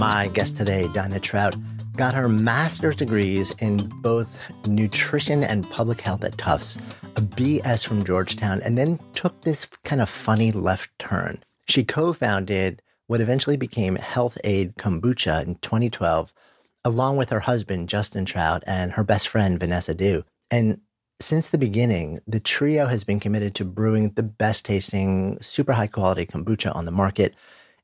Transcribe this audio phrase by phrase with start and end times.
[0.00, 1.54] My guest today, Daina Trout,
[1.94, 4.34] got her master's degrees in both
[4.66, 6.78] nutrition and public health at Tufts,
[7.16, 11.38] a BS from Georgetown, and then took this kind of funny left turn.
[11.68, 16.32] She co founded what eventually became Health-Ade Kombucha in 2012,
[16.82, 20.24] along with her husband, Justin Trout, and her best friend, Vanessa Dew.
[20.50, 20.80] And
[21.20, 25.88] since the beginning, the trio has been committed to brewing the best tasting, super high
[25.88, 27.34] quality kombucha on the market.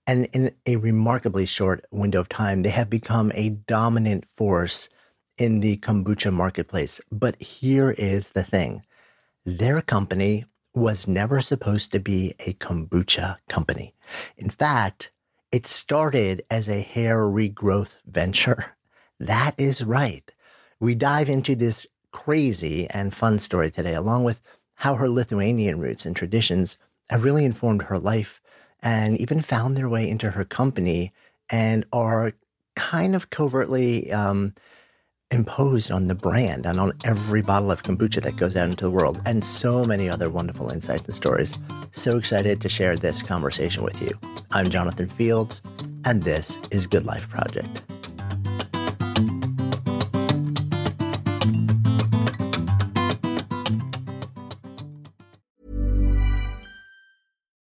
[0.07, 4.89] And in a remarkably short window of time, they have become a dominant force
[5.37, 7.01] in the kombucha marketplace.
[7.11, 8.85] But here is the thing
[9.45, 13.95] their company was never supposed to be a kombucha company.
[14.37, 15.11] In fact,
[15.51, 18.77] it started as a hair regrowth venture.
[19.19, 20.31] That is right.
[20.81, 24.43] We dive into this crazy and fun story today, along with
[24.75, 26.77] how her Lithuanian roots and traditions
[27.09, 28.43] have really informed her life
[28.87, 31.13] and even found their way into her company
[31.51, 32.33] and are
[32.77, 34.55] kind of covertly um,
[35.33, 38.91] imposed on the brand and on every bottle of kombucha that goes out into the
[38.91, 41.59] world, and so many other wonderful insights and stories.
[41.91, 44.11] So excited to share this conversation with you.
[44.53, 45.63] I'm Jonathan Fields,
[46.05, 47.83] and this is Good Life Project.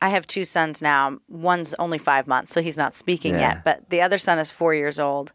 [0.00, 1.18] I have two sons now.
[1.28, 3.40] One's only five months, so he's not speaking Yeah.
[3.54, 3.64] yet.
[3.64, 5.32] But the other son is four years old,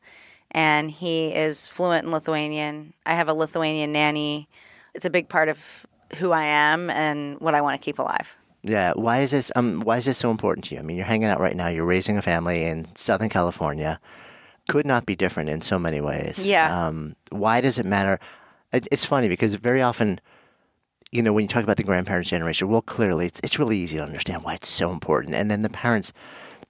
[0.52, 2.94] and he is fluent in Lithuanian.
[3.06, 4.48] I have a Lithuanian nanny.
[4.94, 5.86] It's a big part of
[6.18, 8.36] who I am and what I want to keep alive.
[8.62, 10.80] Yeah, why is this um why is this so important to you?
[10.80, 14.00] I mean, you're hanging out right now, you're raising a family in Southern California.
[14.70, 16.46] Could not be different in so many ways.
[16.48, 16.88] Yeah.
[16.88, 18.20] Um why does it matter?
[18.72, 20.22] It, it's funny because very often
[21.14, 23.98] you know, when you talk about the grandparents generation, well, clearly it's, it's really easy
[23.98, 25.36] to understand why it's so important.
[25.36, 26.12] And then the parents,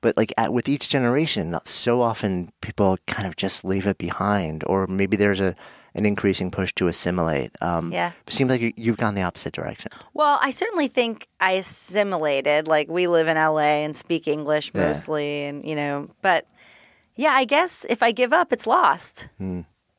[0.01, 4.63] but like at, with each generation, so often people kind of just leave it behind,
[4.67, 5.55] or maybe there's a
[5.95, 7.51] an increasing push to assimilate.
[7.61, 8.13] Um, Yeah.
[8.25, 9.91] It seems like you, you've gone the opposite direction.
[10.15, 12.67] Well, I certainly think I assimilated.
[12.67, 14.87] Like we live in LA and speak English Yeah.
[14.87, 16.47] mostly, and you know, but
[17.15, 19.27] yeah, I guess if I give up, it's lost.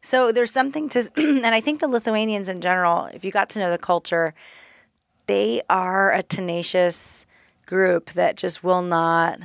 [0.05, 3.59] So there's something to, and I think the Lithuanians in general, if you got to
[3.59, 4.35] know the culture,
[5.27, 7.25] they are a tenacious
[7.65, 9.39] group that just will not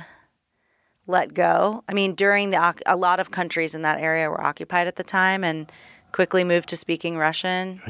[1.06, 1.82] let go.
[1.88, 5.02] I mean, during the a lot of countries in that area were occupied at the
[5.02, 5.72] time and
[6.12, 7.80] quickly moved to speaking Russian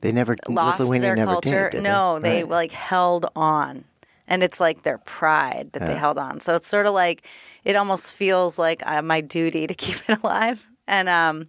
[0.00, 1.68] They never lost Lithuania their never culture.
[1.70, 2.50] did, did no, they Right.
[2.50, 3.84] like held on.
[4.26, 6.40] And it's like their pride that they held on.
[6.40, 7.26] So it's sort of like
[7.64, 10.68] it almost feels like uh, my duty to keep it alive.
[10.88, 11.46] And um,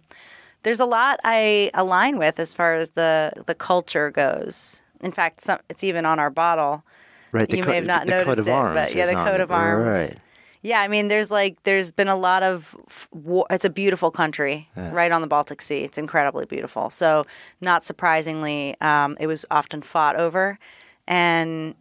[0.62, 4.82] there's a lot I align with as far as the the culture goes.
[5.00, 6.84] In fact, some, it's even on our bottle.
[7.32, 9.06] Right, the you co- may have not the coat noticed of it, arms but yeah,
[9.06, 9.40] the coat it.
[9.40, 9.96] of arms.
[9.96, 10.20] Right.
[10.62, 12.76] Yeah, I mean, there's like there's been a lot of
[13.12, 13.46] war.
[13.50, 15.84] It's a beautiful country, right on the Baltic Sea.
[15.84, 16.90] It's incredibly beautiful.
[16.90, 17.24] So,
[17.62, 20.58] not surprisingly, um, it was often fought over,
[21.08, 21.74] and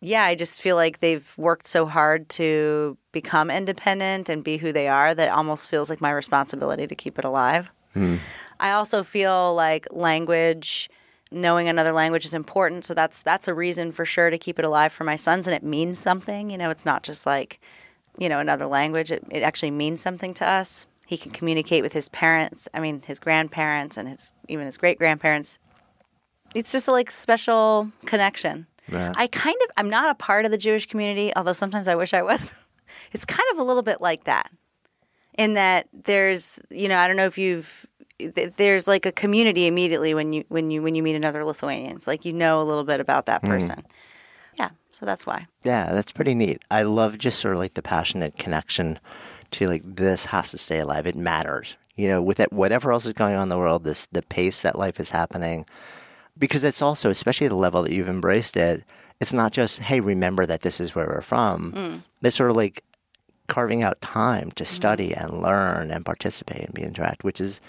[0.00, 4.72] yeah, I just feel like they've worked so hard to become independent and be who
[4.72, 7.70] they are that it almost feels like my responsibility to keep it alive.
[7.92, 8.16] Hmm.
[8.58, 10.88] I also feel like language,
[11.30, 12.84] knowing another language is important.
[12.84, 15.54] So that's that's a reason for sure to keep it alive for my sons, and
[15.54, 16.50] it means something.
[16.50, 17.60] You know, it's not just like,
[18.18, 19.12] you know, another language.
[19.12, 20.86] It, it actually means something to us.
[21.06, 22.68] He can communicate with his parents.
[22.72, 25.58] I mean, his grandparents and his even his great grandparents.
[26.54, 28.66] It's just a like special connection.
[28.90, 29.12] Yeah.
[29.16, 32.14] I kind of I'm not a part of the Jewish community, although sometimes I wish
[32.14, 32.66] I was.
[33.12, 34.50] It's kind of a little bit like that.
[35.38, 37.86] In that there's, you know, I don't know if you've
[38.56, 41.96] there's like a community immediately when you when you when you meet another Lithuanian.
[41.96, 43.48] It's like you know a little bit about that hmm.
[43.48, 43.84] person.
[44.58, 45.46] Yeah, so that's why.
[45.64, 46.62] Yeah, that's pretty neat.
[46.70, 48.98] I love just sort of like the passionate connection
[49.52, 51.06] to like this has to stay alive.
[51.06, 51.76] It matters.
[51.96, 54.62] You know, with it, whatever else is going on in the world, this the pace
[54.62, 55.66] that life is happening,
[56.40, 58.82] because it's also, especially the level that you've embraced it.
[59.20, 61.72] It's not just hey, remember that this is where we're from.
[61.72, 62.00] Mm.
[62.22, 62.82] It's sort of like
[63.46, 64.74] carving out time to mm-hmm.
[64.74, 67.60] study and learn and participate and be interact, which is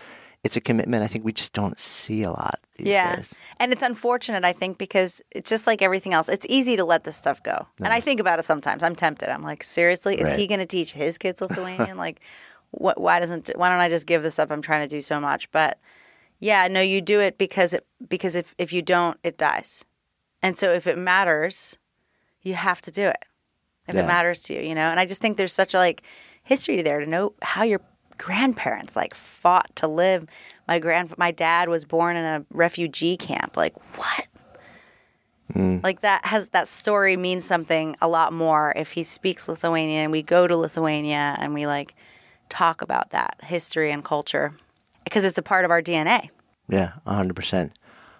[0.43, 3.15] it's a commitment I think we just don't see a lot these yeah.
[3.15, 3.37] days.
[3.59, 6.29] And it's unfortunate, I think, because it's just like everything else.
[6.29, 7.67] It's easy to let this stuff go.
[7.79, 8.81] And I think about it sometimes.
[8.81, 9.29] I'm tempted.
[9.29, 10.39] I'm like, seriously, is Right.
[10.39, 11.97] he going to teach his kids Lithuanian?
[11.97, 12.21] like,
[12.71, 12.99] what?
[12.99, 13.51] Why doesn't?
[13.55, 14.49] Why don't I just give this up?
[14.49, 15.77] I'm trying to do so much, but
[16.41, 19.85] yeah, no, you do it because it because if if you don't, it dies.
[20.41, 21.77] And so if it matters,
[22.41, 23.23] you have to do it.
[23.87, 24.01] If Yeah.
[24.01, 24.89] it matters to you, you know.
[24.89, 26.01] And I just think there's such a like
[26.43, 27.79] history there to know how your
[28.17, 30.25] grandparents like fought to live.
[30.67, 33.55] My grand my dad was born in a refugee camp.
[33.55, 34.25] Like what?
[35.53, 35.83] Mm.
[35.83, 40.09] Like that has that story means something a lot more if he speaks Lithuanian.
[40.09, 41.93] We go to Lithuania and we like
[42.49, 44.55] talk about that history and culture
[45.03, 46.29] because it's a part of our DNA.
[46.69, 47.73] Yeah, hundred percent.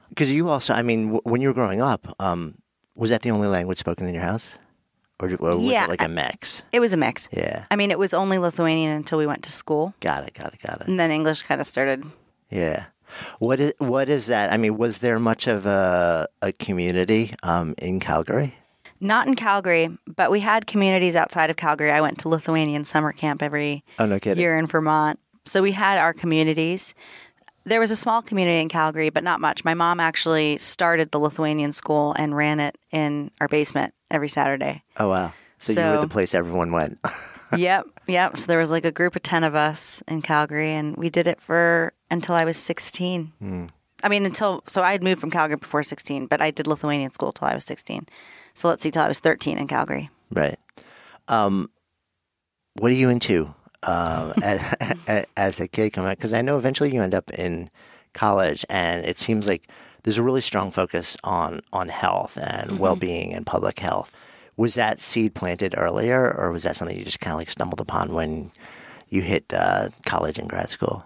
[0.10, 2.56] Because you also, I mean, w- when you were growing up, um,
[2.96, 4.58] was that the only language spoken in your house,
[5.22, 6.64] or, or was Yeah, it like a mix?
[6.74, 7.30] It was a mix.
[7.32, 10.54] Yeah, I mean, it was only Lithuanian until we went to school, got it, got
[10.54, 10.88] it, got it.
[10.88, 12.04] and then English kind of started.
[12.50, 12.86] Yeah.
[13.40, 14.52] What is what is that?
[14.54, 18.56] I mean, was there much of a a community um, in Calgary?
[19.04, 21.92] Not in Calgary, but we had communities outside of Calgary.
[21.92, 25.20] I went to Lithuanian summer camp every Oh, no year in Vermont.
[25.46, 26.94] So we had our communities.
[27.64, 29.64] There was a small community in Calgary, but not much.
[29.64, 34.84] My mom actually started the Lithuanian school and ran it in our basement every Saturday.
[34.98, 35.34] Oh wow.
[35.58, 37.00] So, you were the place everyone went.
[37.56, 38.40] yep, yep.
[38.40, 41.28] So there was like a group of 10 of us in Calgary, and we did
[41.28, 43.70] it for until I was 16.
[44.04, 47.12] I mean, until, so I had moved from Calgary before 16, but I did Lithuanian
[47.12, 48.08] school till I was 16.
[48.56, 50.10] So let's see, till I was 13 in Calgary.
[50.32, 50.58] right.
[51.28, 51.70] Um,
[52.80, 53.54] what are you into
[53.84, 56.12] um, as, as a kid coming?
[56.12, 57.70] Because I know eventually you end up in
[58.14, 59.70] college, and it seems like
[60.04, 64.16] there's a really strong focus on on health and well being and public health.
[64.58, 67.80] Was that seed planted earlier, or was that something you just kind of like stumbled
[67.80, 68.52] upon when
[69.10, 71.06] you hit uh, college and grad school?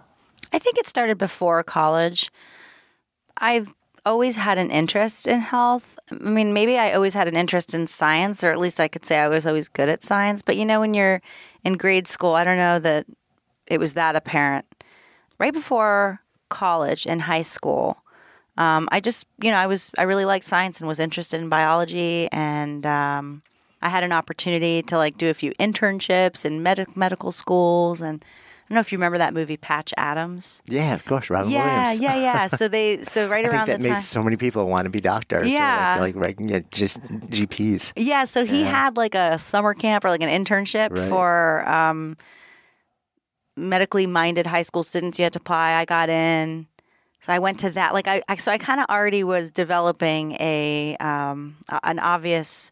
[0.52, 2.30] I think it started before college.
[3.38, 3.74] I've
[4.06, 5.98] always had an interest in health.
[6.10, 9.04] I mean, maybe I always had an interest in science, or at least I could
[9.04, 10.40] say I was always good at science.
[10.40, 11.20] But you know, when you're
[11.64, 13.06] in grade school, I don't know that
[13.66, 14.64] it was that apparent.
[15.38, 17.98] Right before college and high school,
[18.56, 21.48] um, I just, you know, I was, I really liked science and was interested in
[21.48, 22.28] biology.
[22.32, 23.42] And um,
[23.82, 28.00] I had an opportunity to like do a few internships in med- medical schools.
[28.00, 28.24] And
[28.68, 30.60] I don't know if you remember that movie, Patch Adams.
[30.66, 32.00] Yeah, of course, Robin Yeah, Williams.
[32.00, 32.46] yeah, yeah.
[32.58, 34.00] So they so right I think around that the made time.
[34.02, 35.46] so many people want to be doctors.
[35.46, 35.98] or, Yeah.
[36.00, 37.92] like, like, like yeah, just GPs.
[37.96, 41.08] Yeah, so he had like a summer camp or like an internship Right.
[41.08, 42.16] for um,
[43.56, 45.18] medically minded high school students.
[45.18, 45.74] You had to apply.
[45.74, 46.66] I got in,
[47.20, 47.94] so I went to that.
[47.94, 52.70] Like I, I so I kind of already was developing a um, a- an obvious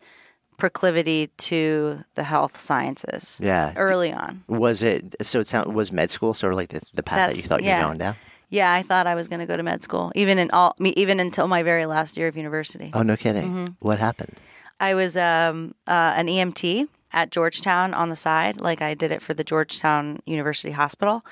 [0.64, 3.38] proclivity to the health sciences.
[3.44, 3.74] Yeah.
[3.76, 4.42] early on.
[4.48, 5.40] Was it so?
[5.40, 7.62] It sound, was med school sort of like the, the path that you That's- thought
[7.62, 8.14] you were going down?
[8.48, 10.90] Yeah, I thought I was going to go to med school, even in all, me,
[10.96, 12.90] even until my very last year of university.
[12.94, 13.44] Oh no, kidding!
[13.44, 13.66] Mm-hmm.
[13.80, 14.36] What happened?
[14.80, 19.20] I was um, uh, an EMT at Georgetown on the side, like I did it
[19.20, 21.26] for the Georgetown University Hospital.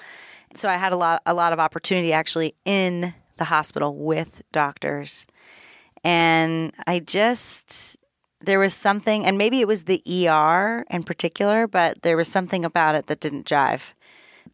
[0.55, 5.27] So I had a lot, a lot of opportunity actually in the hospital with doctors,
[6.05, 7.99] and I just
[8.45, 12.65] there was something, and maybe it was the ER in particular, but there was something
[12.65, 13.93] about it that didn't jive.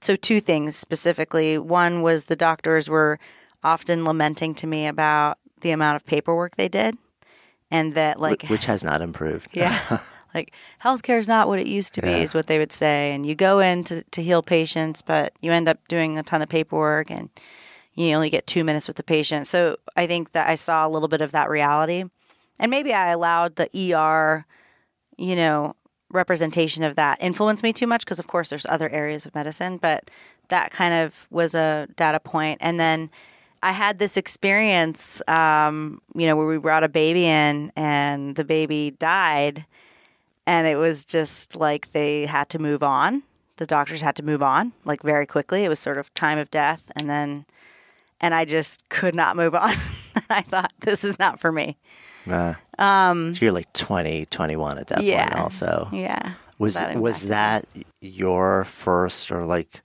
[0.01, 1.59] So two things specifically.
[1.59, 3.19] One was the doctors were
[3.65, 6.97] often lamenting to me about the amount of paperwork they did,
[7.71, 9.49] and that like Which has not improved.
[9.53, 10.01] yeah.
[10.35, 10.53] Like
[10.83, 12.17] healthcare is not what it used to be, Yeah.
[12.19, 13.13] is what they would say.
[13.13, 16.43] And you go in to, to heal patients, but you end up doing a ton
[16.43, 17.31] of paperwork and
[17.95, 19.47] you only get two minutes with the patient.
[19.47, 22.05] So I think that I saw a little bit of that reality.
[22.59, 24.45] And maybe I allowed the ER,
[25.17, 25.75] you know,
[26.11, 29.77] representation of that influence me too much because, of course, there's other areas of medicine,
[29.77, 30.11] but
[30.49, 32.59] that kind of was a data point.
[32.61, 33.11] And then
[33.63, 38.45] I had this experience, um, you know, where we brought a baby in and the
[38.45, 39.67] baby died.
[40.47, 43.23] And it was just like they had to move on.
[43.57, 45.65] The doctors had to move on like very quickly.
[45.65, 46.91] It was sort of time of death.
[46.97, 47.45] And then,
[48.21, 49.71] and I just could not move on.
[50.31, 51.77] I thought, this is not for me.
[52.31, 55.29] Uh, um, so you're like 20, 21 at that Yeah.
[55.29, 55.89] point also.
[55.93, 56.35] Yeah.
[56.59, 57.67] Was That was that
[58.01, 59.81] your first or like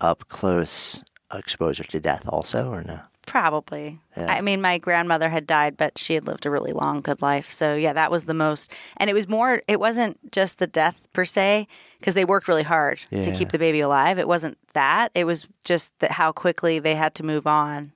[0.00, 3.00] up close exposure to death also or no?
[3.26, 4.00] Probably.
[4.16, 4.26] Yeah.
[4.26, 7.48] I mean, my grandmother had died, but she had lived a really long, good life.
[7.50, 8.72] So, yeah, that was the most.
[8.96, 11.68] And it was more, it wasn't just the death per se,
[12.00, 14.18] because they worked really hard to keep the baby alive.
[14.18, 15.12] It wasn't that.
[15.14, 17.92] It was just that how quickly they had to move on.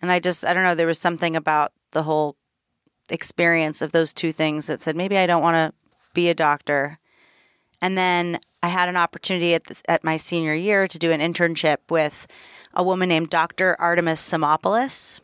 [0.00, 2.36] And I just, I don't know, there was something about the whole
[3.10, 5.74] experience of those two things that said, maybe I don't want to
[6.14, 6.98] be a doctor.
[7.80, 11.20] And then I had an opportunity at this, at my senior year to do an
[11.20, 12.26] internship with
[12.74, 13.76] a woman named Dr.
[13.78, 15.20] Artemis Simopoulos,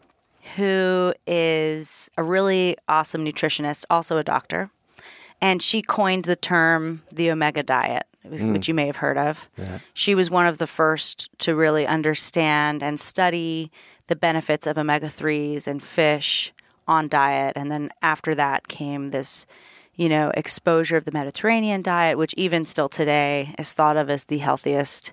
[0.57, 4.71] who is a really awesome nutritionist, also a doctor.
[5.41, 8.57] And she coined the term the omega diet, which hmm.
[8.65, 9.49] you may have heard of.
[9.93, 13.73] She was one of the first to really understand and study
[14.07, 16.53] the benefits of omega 3s and fish
[16.87, 17.55] on diet.
[17.57, 19.47] And then after that came this,
[19.95, 24.25] you know, exposure of the Mediterranean diet, which even still today is thought of as
[24.25, 25.13] the healthiest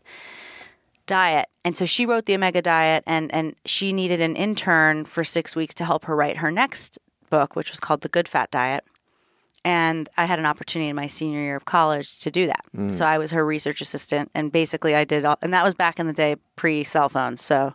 [1.10, 1.48] diet.
[1.66, 5.56] And so she wrote the Omega Diet, and and she needed an intern for six
[5.56, 6.98] weeks to help her write her next
[7.30, 8.86] book, which was called The Good Fat Diet.
[9.66, 12.64] And I had an opportunity in my senior year of college to do that.
[12.76, 12.94] Mm.
[12.94, 16.00] So I was her research assistant, and basically I did all, and that was back
[16.00, 17.42] in the day pre cell phones.
[17.42, 17.74] So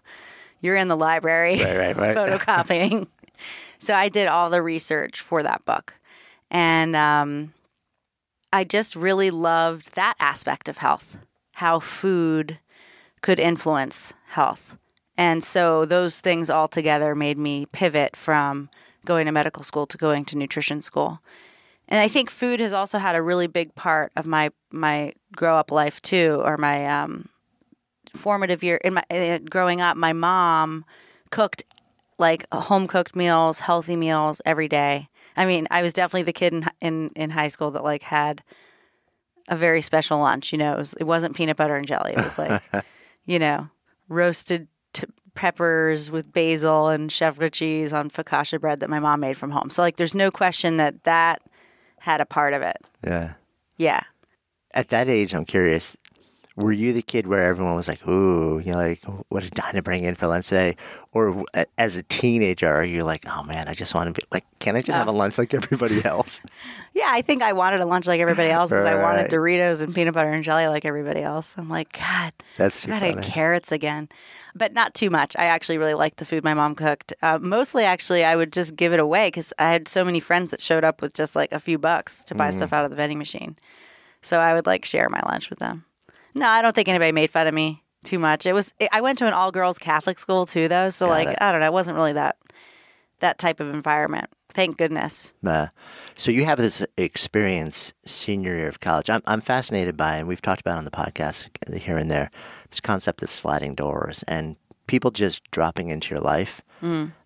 [0.62, 2.16] you're in the library Right, right, right.
[2.16, 3.08] photocopying.
[3.84, 5.94] so I did all the research for that book,
[6.50, 7.54] and um,
[8.52, 11.18] I just really loved that aspect of health,
[11.54, 12.58] how food
[13.20, 14.76] could influence health.
[15.16, 18.68] And so those things all together made me pivot from
[19.04, 21.20] going to medical school to going to nutrition school.
[21.88, 25.56] And I think food has also had a really big part of my my grow
[25.56, 27.28] up life too, or my um,
[28.14, 28.76] formative year.
[28.76, 30.84] In my uh, growing up, my mom
[31.30, 31.64] cooked
[32.18, 35.08] like uh, home cooked meals, healthy meals every day.
[35.36, 38.42] I mean, I was definitely the kid in in, in high school that like had
[39.48, 40.52] a very special lunch.
[40.52, 42.12] You know, it, was, it wasn't peanut butter and jelly.
[42.12, 42.62] It was like,
[43.24, 43.68] you know,
[44.08, 49.36] roasted t- peppers with basil and chèvre cheese on focaccia bread that my mom made
[49.36, 49.70] from home.
[49.70, 51.42] So like, there's no question that that
[51.98, 52.76] had a part of it.
[53.02, 53.34] Yeah.
[53.76, 54.02] Yeah.
[54.72, 55.96] At that age, I'm curious.
[56.56, 59.82] Were you the kid where everyone was like, "Ooh, you know, like what did Daina
[59.82, 60.76] bring in for lunch today?"
[61.12, 61.44] Or
[61.76, 64.76] as a teenager, are you like, "Oh man, I just want to be like, can
[64.76, 66.40] I just have a lunch like everybody else?"
[66.96, 69.92] Yeah, I think I wanted a lunch like everybody else because I wanted Doritos and
[69.92, 71.56] peanut butter and jelly like everybody else.
[71.58, 73.26] I'm like, God, That's I gotta funny.
[73.26, 74.08] eat carrots again,
[74.54, 75.34] but not too much.
[75.36, 77.12] I actually really liked the food my mom cooked.
[77.20, 80.52] Uh, mostly, actually, I would just give it away because I had so many friends
[80.52, 82.54] that showed up with just like a few bucks to buy Mm.
[82.54, 83.56] stuff out of the vending machine.
[84.22, 85.86] So I would like share my lunch with them.
[86.34, 88.46] No, I don't think anybody made fun of me too much.
[88.46, 90.90] It was I went to an all girls Catholic school too, though.
[90.90, 91.38] So like it.
[91.40, 92.36] I don't know, it wasn't really that
[93.20, 94.26] that type of environment.
[94.52, 95.32] Thank goodness.
[95.44, 95.68] Uh,
[96.14, 99.10] so you have this experience senior year of college.
[99.10, 102.30] I'm I'm fascinated by, and we've talked about on the podcast here and there,
[102.70, 106.60] this concept of sliding doors and people just dropping into your life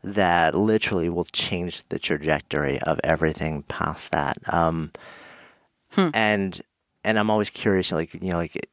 [0.04, 4.36] that literally will change the trajectory of everything past that.
[4.54, 4.92] Um,
[6.14, 6.60] And
[7.04, 8.68] and I'm always curious, like you know, like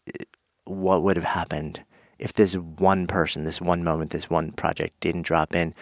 [0.65, 1.83] what would have happened
[2.17, 5.73] if this one person, this one moment, this one project didn't drop in.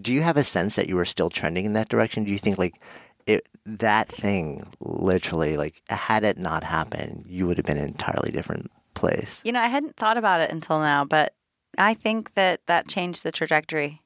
[0.00, 2.24] Do you have a sense that you were still trending in that direction?
[2.24, 2.80] Do you think like
[3.26, 7.90] it, that thing literally like had it not happened, you would have been in an
[7.90, 9.42] entirely different place?
[9.44, 11.34] You know, I hadn't thought about it until now, but
[11.78, 14.02] I think that that changed the trajectory.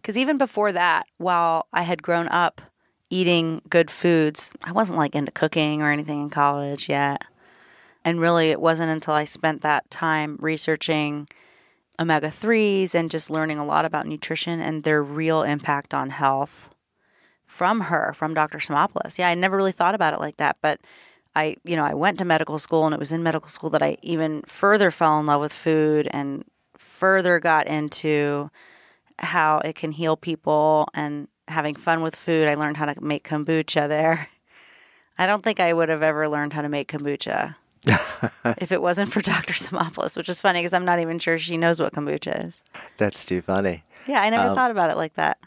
[0.00, 2.60] Because even before that, while I had grown up
[3.10, 7.24] eating good foods, I wasn't like into cooking or anything in college yet.
[8.06, 11.26] And really, it wasn't until I spent that time researching
[11.98, 16.70] omega 3s and just learning a lot about nutrition and their real impact on health
[17.46, 18.58] from her, from Dr.
[18.58, 19.18] Simopoulos.
[19.18, 20.78] Yeah, I never really thought about it like that, but
[21.34, 23.82] I, you know, I went to medical school and it was in medical school that
[23.82, 26.44] I even further fell in love with food and
[26.78, 28.50] further got into
[29.18, 32.46] how it can heal people and having fun with food.
[32.46, 34.28] I learned how to make kombucha there.
[35.18, 37.56] I don't think I would have ever learned how to make kombucha
[38.58, 39.52] if it wasn't for Dr.
[39.54, 42.62] Simopoulos, which is funny because I'm not even sure she knows what kombucha is.
[42.98, 43.84] That's too funny.
[44.08, 45.38] Yeah, I never Um, thought about it like that.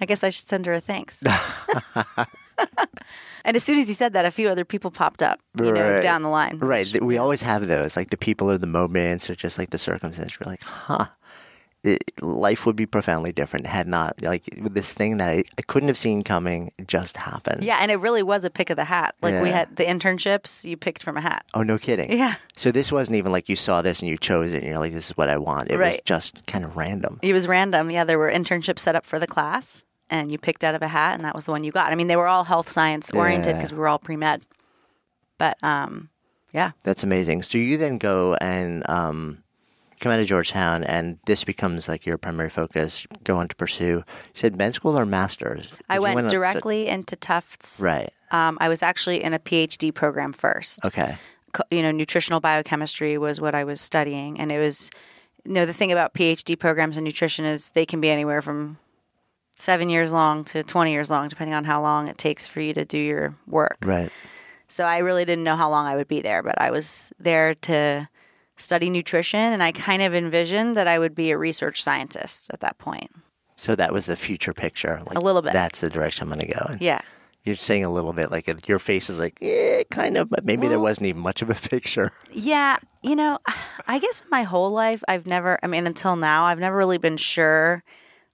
[0.00, 1.22] I guess I should send her a thanks.
[3.44, 5.94] and as soon as you said that, a few other people popped up, you know,
[5.94, 6.02] Right.
[6.02, 6.58] down the line.
[6.58, 7.00] Right.
[7.02, 10.38] We always have those, like the people or the moments or just like the circumstance.
[10.40, 11.06] We're like, huh,
[11.84, 15.88] it, life would be profoundly different had not, like, this thing that I, I couldn't
[15.88, 17.62] have seen coming just happened.
[17.62, 19.14] Yeah, and it really was a pick of the hat.
[19.22, 21.44] Like we had the internships you picked from a hat.
[21.54, 22.10] Oh, no kidding.
[22.16, 22.34] Yeah.
[22.54, 24.92] So this wasn't even like you saw this and you chose it and you're like,
[24.92, 25.70] this is what I want.
[25.70, 27.20] It was just kind of random.
[27.22, 27.90] It was random.
[27.90, 30.88] Yeah, there were internships set up for the class, and you picked out of a
[30.88, 31.92] hat, and that was the one you got.
[31.92, 33.58] I mean, they were all health science oriented Yeah.
[33.58, 34.42] because we were all pre med.
[35.38, 36.08] But um,
[36.52, 37.42] yeah, That's amazing.
[37.42, 39.42] So you then go and um,
[40.00, 43.06] come out of Georgetown, and this becomes like your primary focus.
[43.24, 43.84] Go on to pursue.
[43.84, 45.72] You said med school or master's?
[45.88, 47.80] I you went on to- directly into Tufts.
[47.82, 48.10] right.
[48.32, 50.84] Um, I was actually in a PhD program first.
[50.84, 51.16] Okay.
[51.52, 54.90] co- you know, nutritional biochemistry was what I was studying, and it was,
[55.44, 58.78] you know, the thing about PhD programs in nutrition is they can be anywhere from
[59.56, 62.74] seven years long to twenty years long, depending on how long it takes for you
[62.74, 63.78] to do your work.
[63.84, 64.10] Right.
[64.68, 67.54] So I really didn't know how long I would be there, but I was there
[67.54, 68.08] to
[68.56, 72.60] study nutrition, and I kind of envisioned that I would be a research scientist at
[72.60, 73.10] that point.
[73.56, 75.00] So that was the future picture.
[75.06, 75.52] Like, A little bit.
[75.52, 76.78] That's the direction I'm going to go in.
[76.80, 77.00] Yeah.
[77.44, 80.66] You're saying a little bit like your face is like, eh, kind of, but maybe
[80.66, 82.10] there wasn't even much of a picture.
[82.32, 83.38] Yeah, you know,
[83.86, 87.16] I guess my whole life I've never I mean until now I've never really been
[87.16, 87.84] sure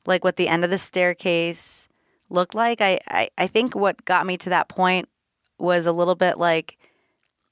[0.07, 1.89] like what the end of the staircase
[2.31, 2.81] looked like.
[2.81, 5.11] I I, I think what got me to that point
[5.59, 6.79] was a little bit like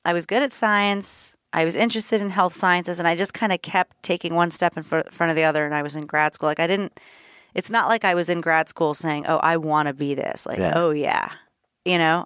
[0.03, 1.37] I was good at science.
[1.53, 4.77] I was interested in health sciences and I just kind of kept taking one step
[4.77, 6.49] in front of the other and I was in grad school.
[6.49, 6.99] Like I didn't
[7.55, 10.47] it's not like I was in grad school saying, "Oh, I want to be this."
[10.47, 10.73] Like, Yeah.
[10.77, 11.33] "Oh yeah."
[11.85, 12.25] You know?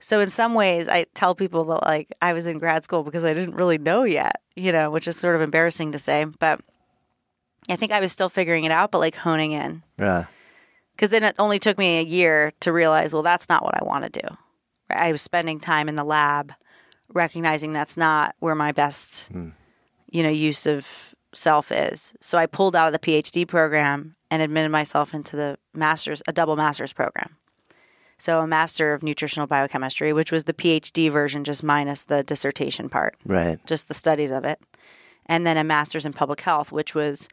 [0.00, 3.24] So in some ways, I tell people that like I was in grad school because
[3.24, 6.60] I didn't really know yet, you know, which is sort of embarrassing to say, but
[7.68, 9.82] I think I was still figuring it out, but like honing in.
[9.98, 10.26] Yeah.
[10.92, 13.84] Because then it only took me a year to realize, well, that's not what I
[13.84, 14.28] want to do.
[14.90, 16.52] I was spending time in the lab,
[17.12, 19.50] recognizing that's not where my best, hmm.
[20.10, 22.14] you know, use of self is.
[22.20, 26.32] So I pulled out of the PhD program and admitted myself into the master's, a
[26.32, 27.36] double master's program.
[28.18, 32.88] So a master of nutritional biochemistry, which was the PhD version, just minus the dissertation
[32.88, 33.58] part Right.
[33.64, 34.60] just the studies of it,
[35.26, 37.28] and then a master's in public health, which was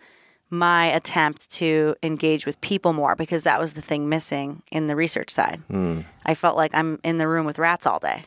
[0.51, 4.95] my attempt to engage with people more because that was the thing missing in the
[4.95, 5.61] research side.
[5.67, 6.01] Hmm.
[6.23, 8.25] I felt like I'm in the room with rats all day.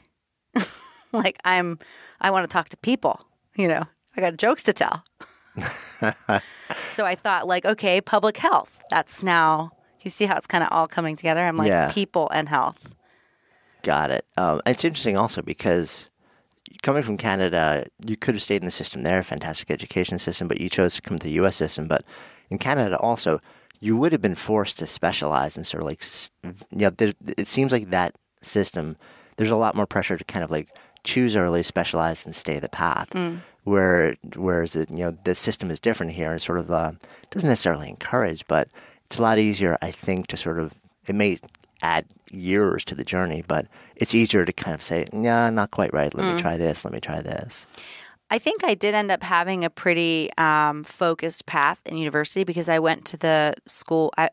[1.12, 1.78] like I'm,
[2.20, 3.20] I want to talk to people.
[3.56, 3.84] You know,
[4.16, 5.04] I got jokes to tell.
[6.90, 8.82] so I thought, like, okay, public health.
[8.90, 9.70] That's now.
[10.02, 11.44] You see how it's kind of all coming together.
[11.44, 11.90] I'm like Yeah.
[11.92, 12.94] people and health.
[13.82, 14.24] Got it.
[14.36, 16.08] Um, it's interesting also because
[16.82, 20.60] coming from Canada, you could have stayed in the system there, fantastic education system, but
[20.60, 21.56] you chose to come to the U.S.
[21.56, 21.88] system.
[21.88, 22.04] But
[22.50, 23.40] in Canada also,
[23.80, 26.02] you would have been forced to specialize and sort of like,
[26.70, 28.96] you know, there, it seems like that system,
[29.36, 30.68] there's a lot more pressure to kind of like
[31.08, 33.08] choose early, specialize, and stay the path.
[33.64, 36.92] Where, whereas it, you know the system is different here, and sort of uh,
[37.30, 38.68] doesn't necessarily encourage, but
[39.06, 40.74] it's a lot easier, I think, to sort of
[41.06, 41.38] it may
[41.82, 43.66] add years to the journey, but
[43.96, 46.14] it's easier to kind of say, nah, not quite right.
[46.14, 46.84] Let me try this.
[46.84, 47.66] Let me try this.
[48.30, 52.68] I think I did end up having a pretty um, focused path in university because
[52.68, 54.12] I went to the school.
[54.18, 54.28] I,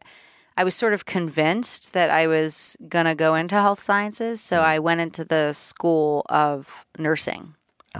[0.58, 4.39] I was sort of convinced that I was going to go into health sciences.
[4.41, 7.56] So I went into the school of nursing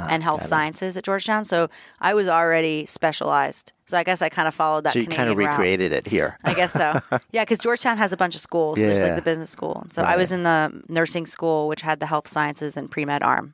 [0.10, 1.46] and health sciences at Georgetown.
[1.46, 1.70] So
[2.02, 3.72] I was already specialized.
[3.86, 5.50] So I guess I kind of followed that so you kind of route.
[5.50, 6.38] recreated it here.
[6.44, 7.00] I guess so.
[7.32, 8.78] Yeah, because Georgetown has a bunch of schools.
[8.78, 9.80] There's like the business school.
[9.84, 13.06] And so I was in the nursing school, which had the health sciences and pre
[13.06, 13.54] med arm.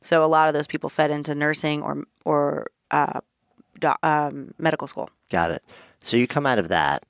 [0.00, 3.20] So a lot of those people fed into nursing or or uh,
[3.78, 5.08] do, um, medical school.
[5.28, 5.62] Got it.
[6.00, 7.04] So you come out of that,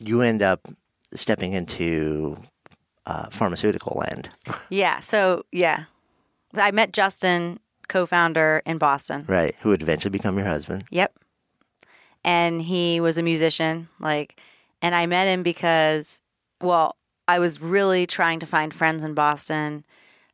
[0.00, 0.68] you end up
[1.14, 2.38] stepping into
[3.06, 4.30] uh, pharmaceutical land.
[4.70, 5.00] Yeah.
[5.00, 5.84] So yeah,
[6.54, 9.24] I met Justin, co-founder in Boston.
[9.28, 9.54] Right.
[9.60, 10.84] Who would eventually become your husband.
[10.90, 11.16] Yep.
[12.24, 14.40] And he was a musician, like,
[14.80, 16.22] and I met him because,
[16.62, 16.96] well,
[17.28, 19.84] I was really trying to find friends in Boston.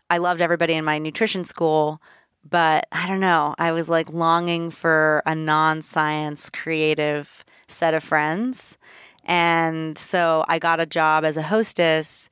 [0.08, 2.00] I loved everybody in my nutrition school,
[2.48, 3.54] but I don't know.
[3.58, 8.78] I was like longing for a non science creative set of friends.
[9.30, 12.28] And so I got a job as a hostess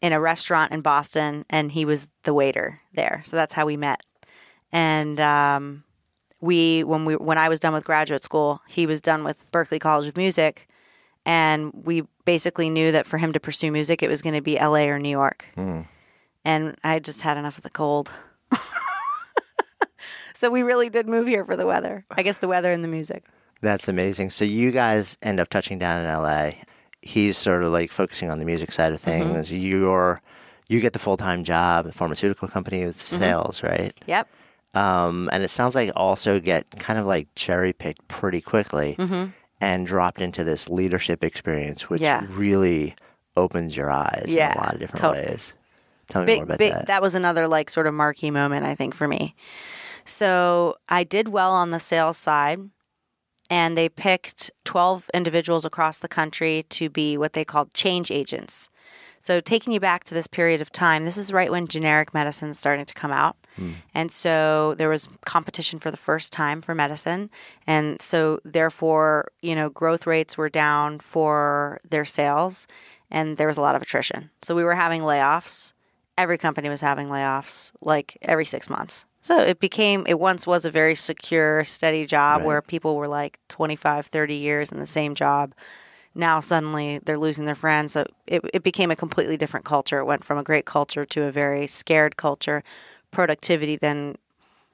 [0.00, 3.20] in a restaurant in Boston, and he was the waiter there.
[3.22, 4.00] So that's how we met.
[4.72, 5.84] And um,
[6.40, 9.78] we, when we, when I was done with graduate school, he was done with Berklee
[9.78, 10.66] College of Music,
[11.26, 14.58] and we basically knew that for him to pursue music, it was going to be
[14.58, 14.88] L.A.
[14.88, 15.44] or New York.
[16.46, 18.10] and I just had enough of the cold.
[20.34, 22.06] so we really did move here for the weather.
[22.10, 23.24] I guess the weather and the music.
[23.60, 24.30] That's amazing.
[24.30, 26.50] So you guys end up touching down in LA.
[27.02, 29.32] He's sort of like focusing on the music side of Mm-hmm.
[29.34, 29.52] things.
[29.52, 30.20] You're
[30.68, 33.18] you get the full time job at the pharmaceutical company with Mm-hmm.
[33.22, 33.92] sales, right?
[34.06, 34.28] Yep.
[34.74, 38.96] Um, and it sounds like also get kind of like cherry picked pretty quickly
[39.60, 42.32] and dropped into this leadership experience, which Mm-hmm.
[42.32, 42.38] Yeah.
[42.38, 42.94] really
[43.36, 45.26] opens your eyes Yeah, in a lot of different totally.
[45.26, 45.54] ways.
[46.08, 46.86] Tell me more about big, that.
[46.86, 47.02] that.
[47.02, 49.34] was another like sort of marquee moment, I think, for me.
[50.04, 52.60] So I did well on the sales side,
[53.50, 58.70] and they picked 12 individuals across the country to be what they called change agents.
[59.20, 62.50] So taking you back to this period of time, this is right when generic medicine
[62.50, 63.36] is starting to come out.
[63.56, 63.72] Hmm.
[63.92, 67.30] And so there was competition for the first time for medicine.
[67.66, 72.68] And so therefore, you know, growth rates were down for their sales
[73.10, 74.30] and there was a lot of attrition.
[74.42, 75.72] So we were having layoffs.
[76.16, 79.06] Every company was having layoffs like every 6 months.
[79.20, 82.46] So it became it once was a very secure, steady job Right.
[82.46, 85.54] where people were like 25, 30 years in the same job
[86.14, 87.92] now suddenly they're losing their friends.
[87.92, 89.98] So it, it became a completely different culture.
[89.98, 92.62] It went from a great culture to a very scared culture.
[93.10, 94.16] Productivity then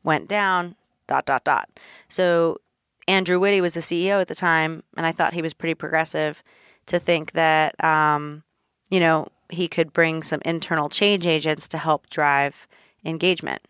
[0.03, 0.75] went down,
[1.07, 1.69] dot, dot, dot.
[2.09, 2.59] So
[3.07, 6.43] Andrew Witty was the CEO at the time, and I thought he was pretty progressive
[6.87, 8.43] to think that, um,
[8.91, 12.67] you know, he could bring some internal change agents to help drive
[13.05, 13.61] engagement.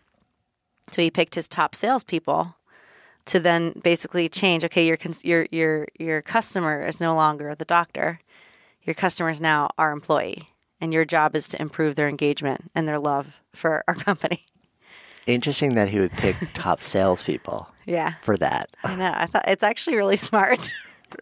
[0.91, 2.57] So he picked his top salespeople
[3.27, 4.65] to then basically change.
[4.65, 8.21] Okay, your your your your customer is no longer the doctor.
[8.83, 12.87] Your customer is now our employee, and your job is to improve their engagement and
[12.87, 14.43] their love for our company.
[15.27, 19.13] Interesting that he would pick top salespeople Yeah, for that I know.
[19.15, 20.71] I thought it's actually really smart.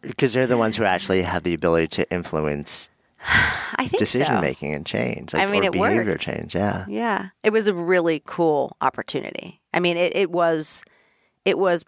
[0.01, 2.91] because they're the ones who actually have the ability to influence
[3.77, 4.41] I think decision so.
[4.41, 6.21] making and change, I mean, or it behavior worked.
[6.21, 6.55] change.
[6.55, 6.85] Yeah.
[6.89, 9.61] Yeah, it was a really cool opportunity.
[9.73, 10.85] I mean, it, it was
[11.45, 11.85] it was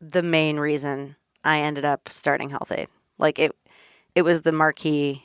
[0.00, 2.88] the main reason I ended up starting Health-Ade.
[3.18, 3.52] Like it
[4.14, 5.24] it was the marquee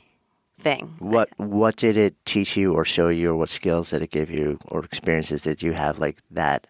[0.58, 0.96] thing.
[0.98, 4.30] What What did it teach you or show you, or what skills did it give
[4.30, 6.66] you, or experiences did you have like that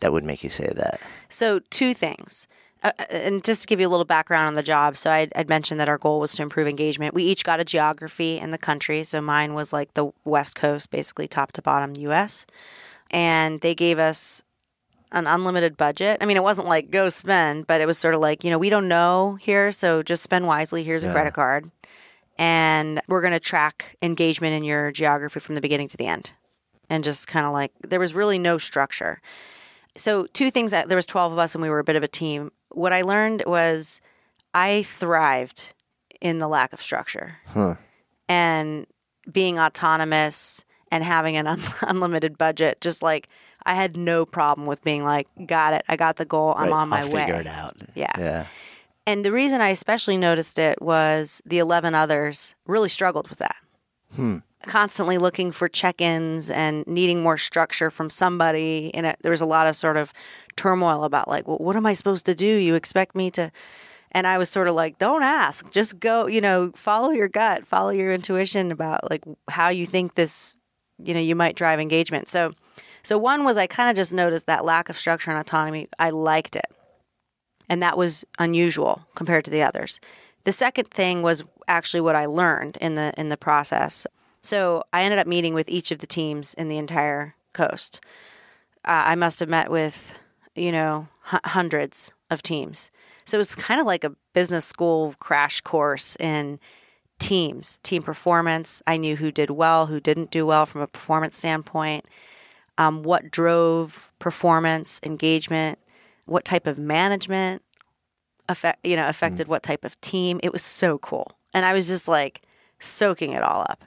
[0.00, 1.00] that would make you say that?
[1.28, 2.48] So, two things.
[2.82, 5.48] Uh, and just to give you a little background on the job, so I'd, I'd
[5.48, 7.14] mentioned that our goal was to improve engagement.
[7.14, 9.04] We each got a geography in the country.
[9.04, 12.44] So, mine was like the West Coast, basically top to bottom US.
[13.10, 14.42] And they gave us
[15.12, 16.18] an unlimited budget.
[16.20, 18.58] I mean, it wasn't like go spend, but it was sort of like, you know,
[18.58, 19.70] we don't know here.
[19.70, 20.82] So, just spend wisely.
[20.82, 21.70] Here's a credit card.
[22.38, 26.32] And we're going to track engagement in your geography from the beginning to the end.
[26.90, 29.20] And just kind of like, there was really no structure
[29.96, 32.02] so two things that there was 12 of us and we were a bit of
[32.02, 34.00] a team what i learned was
[34.54, 35.74] i thrived
[36.20, 37.36] in the lack of structure
[38.28, 38.86] and
[39.30, 43.28] being autonomous and having an un- unlimited budget just like
[43.64, 46.72] i had no problem with being like got it i got the goal i'm Right,
[46.74, 47.76] on my I'll way Figure it out.
[47.94, 48.12] Yeah.
[48.18, 48.46] Yeah.
[49.06, 53.56] and the reason i especially noticed it was the 11 others really struggled with that
[54.14, 54.38] hmm.
[54.66, 59.46] Constantly looking for check-ins and needing more structure from somebody and it, there was a
[59.46, 60.12] lot of sort of
[60.56, 62.46] turmoil about like well, what am i supposed to do?
[62.46, 63.50] You expect me to
[64.12, 65.70] and i was sort of like don't ask.
[65.70, 67.66] Just go you know follow your gut.
[67.66, 70.56] Follow your intuition about like how you think this
[70.98, 72.28] you know you might drive engagement.
[72.28, 72.52] So
[73.02, 75.88] so one was i kind of just noticed that lack of structure and autonomy.
[75.98, 76.66] I liked it
[77.68, 79.98] and that was unusual compared to the others.
[80.44, 84.06] The second thing was actually what I learned in the in the process.
[84.42, 88.00] So I ended up meeting with each of the teams in the entire coast.
[88.84, 90.18] Uh, I must have met with
[90.54, 92.90] you know h- hundreds of teams.
[93.24, 96.58] So it was kind of like a business school crash course in
[97.18, 98.82] teams, team performance.
[98.86, 102.04] I knew who did well, who didn't do well from a performance standpoint.
[102.78, 105.78] Um, what drove performance, engagement,
[106.24, 107.62] what type of management
[108.48, 111.86] affect you know affected what type of team it was so cool and i was
[111.86, 112.42] just like
[112.80, 113.84] soaking it all up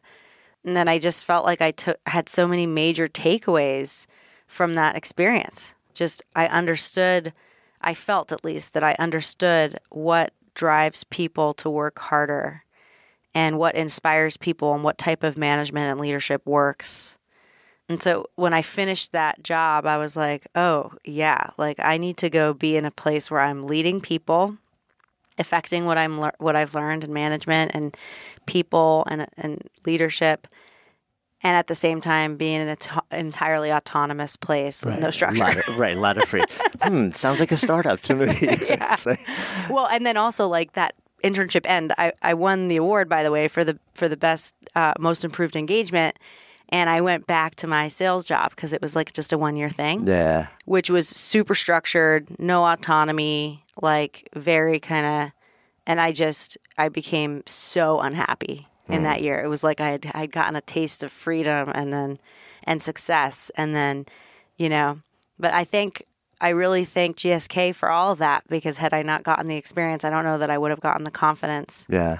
[0.66, 4.08] and then i just felt like i took had so many major takeaways
[4.48, 5.76] from that experience.
[5.94, 7.34] Just i understood
[7.82, 12.64] i felt at least that i understood what drives people to work harder
[13.36, 17.20] and what inspires people and what type of management and leadership works.
[17.88, 22.18] And so when I finished that job, I was like, oh, yeah, like I need
[22.18, 24.58] to go be in a place where I'm leading people,
[25.38, 27.96] affecting what I'm what I've learned in management and
[28.46, 30.48] people and and leadership.
[31.44, 32.78] And at the same time, being in an
[33.12, 35.44] entirely autonomous place with no structure.
[35.46, 35.96] Of- right.
[35.96, 36.44] A lot of free.
[36.82, 37.12] hmm.
[37.12, 38.26] Sounds like a startup to me.
[39.06, 39.20] Like-
[39.70, 43.32] well, and then also like that internship end, I, I won the award by the
[43.32, 46.18] way for the for the best uh, most improved engagement,
[46.70, 49.56] And I went back to my sales job because it was like just a one
[49.56, 50.48] year thing, Yeah.
[50.66, 55.32] which was super structured, no autonomy, like very kind of.
[55.88, 59.26] And I just, I became so unhappy in that hmm.
[59.26, 59.40] year.
[59.40, 62.18] It was like I had I'd gotten a taste of freedom and then,
[62.64, 63.52] and success.
[63.56, 64.06] And then,
[64.58, 65.00] you know,
[65.38, 66.04] but I think,
[66.42, 70.04] I really thank GSK for all of that because had I not gotten the experience,
[70.04, 71.88] I don't know that I would have gotten the confidence.
[71.90, 72.20] Yeah.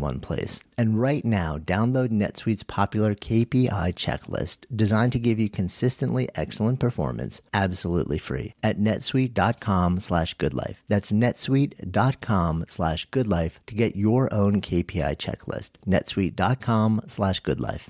[0.00, 0.62] one place.
[0.78, 7.42] And right now, download NetSuite's popular KPI checklist designed to give you consistently excellent performance
[7.52, 10.78] absolutely free at netsuite.com slash goodlife.
[10.88, 15.72] That's netsuite.com slash goodlife to get your own KPI checklist.
[15.86, 17.88] netsuite.com slash goodlife.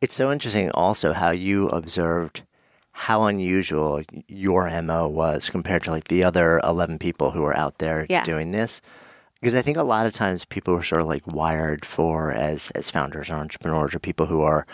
[0.00, 2.42] It's so interesting also how you observed
[2.92, 7.78] how unusual your MO was compared to like the other 11 people who were out
[7.78, 8.24] there Yeah.
[8.24, 8.80] doing this.
[9.40, 12.70] Because I think a lot of times people are sort of like wired for as
[12.72, 14.66] as founders or entrepreneurs or people who are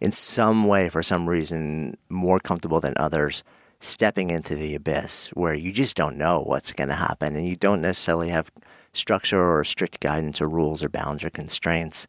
[0.00, 3.42] in some way for some reason more comfortable than others
[3.80, 7.56] stepping into the abyss where you just don't know what's going to happen and you
[7.56, 8.50] don't necessarily have
[8.92, 12.06] structure or strict guidance or rules or bounds or constraints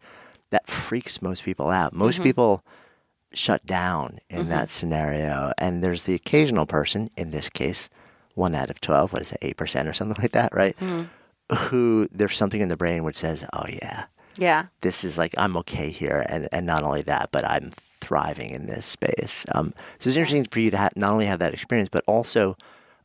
[0.50, 1.94] that freaks most people out.
[1.94, 2.24] Most mm-hmm.
[2.24, 2.64] people
[3.34, 5.54] shut down in that scenario.
[5.58, 7.90] And there's the occasional person, in this case,
[8.36, 10.76] one out of 12, what is it, 8% or something like that, right?
[11.58, 14.06] Who there's something in the brain which says, oh, yeah,
[14.38, 14.66] Yeah.
[14.82, 16.26] this is like, I'm okay here.
[16.30, 19.46] And, and not only that, but I'm thriving in this space.
[19.54, 22.56] Um, so it's interesting for you to have, not only have that experience, but also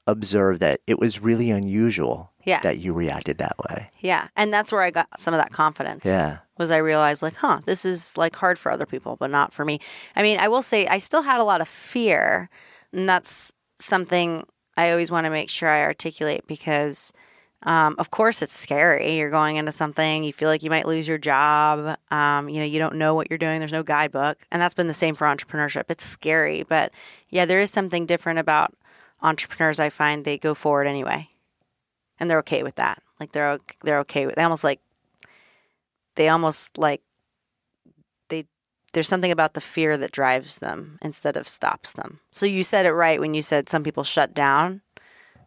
[0.06, 2.60] observe that it was really unusual Yeah.
[2.60, 3.90] that you reacted that way.
[4.00, 4.28] Yeah.
[4.36, 6.06] And that's where I got some of that confidence.
[6.06, 6.38] Yeah.
[6.56, 9.64] Was I realized like, huh, this is like hard for other people, but not for
[9.64, 9.80] me.
[10.14, 12.48] I mean, I will say I still had a lot of fear.
[12.92, 14.44] And that's something
[14.76, 17.12] I always want to make sure I articulate because
[17.62, 19.16] Um, of course, it's scary.
[19.16, 21.96] You're going into something, you feel like you might lose your job.
[22.12, 23.58] Um, you know, you don't know what you're doing.
[23.58, 24.36] There's no guidebook.
[24.52, 25.84] And that's been the same for entrepreneurship.
[25.88, 26.62] It's scary.
[26.68, 26.92] But
[27.28, 28.74] yeah, there is something different about
[29.20, 29.80] entrepreneurs.
[29.80, 31.28] I find they go forward anyway.
[32.18, 33.02] And they're okay with that.
[33.20, 34.80] Like they're they're okay with they almost like
[36.16, 37.02] they almost like
[38.28, 38.46] they
[38.92, 42.20] there's something about the fear that drives them instead of stops them.
[42.30, 44.82] So you said it right when you said some people shut down.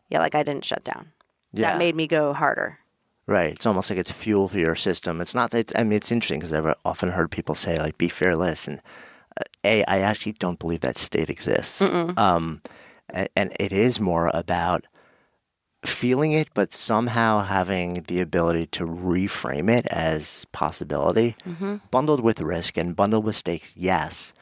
[0.09, 1.11] Yeah, like I didn't shut down.
[1.53, 1.71] Yeah.
[1.71, 2.79] That made me go harder.
[3.27, 3.51] Right.
[3.51, 5.21] It's almost like it's fuel for your system.
[5.21, 5.53] It's not.
[5.53, 8.79] It's, I mean, it's interesting because I've often heard people say like, "Be fearless," and
[9.39, 11.83] uh, a, I actually don't believe that state exists.
[12.17, 12.61] Um,
[13.09, 14.85] and, and it is more about
[15.83, 21.77] feeling it, but somehow having the ability to reframe it as possibility, mm-hmm.
[21.91, 23.75] bundled with risk and bundled with stakes.
[23.77, 24.33] Yes,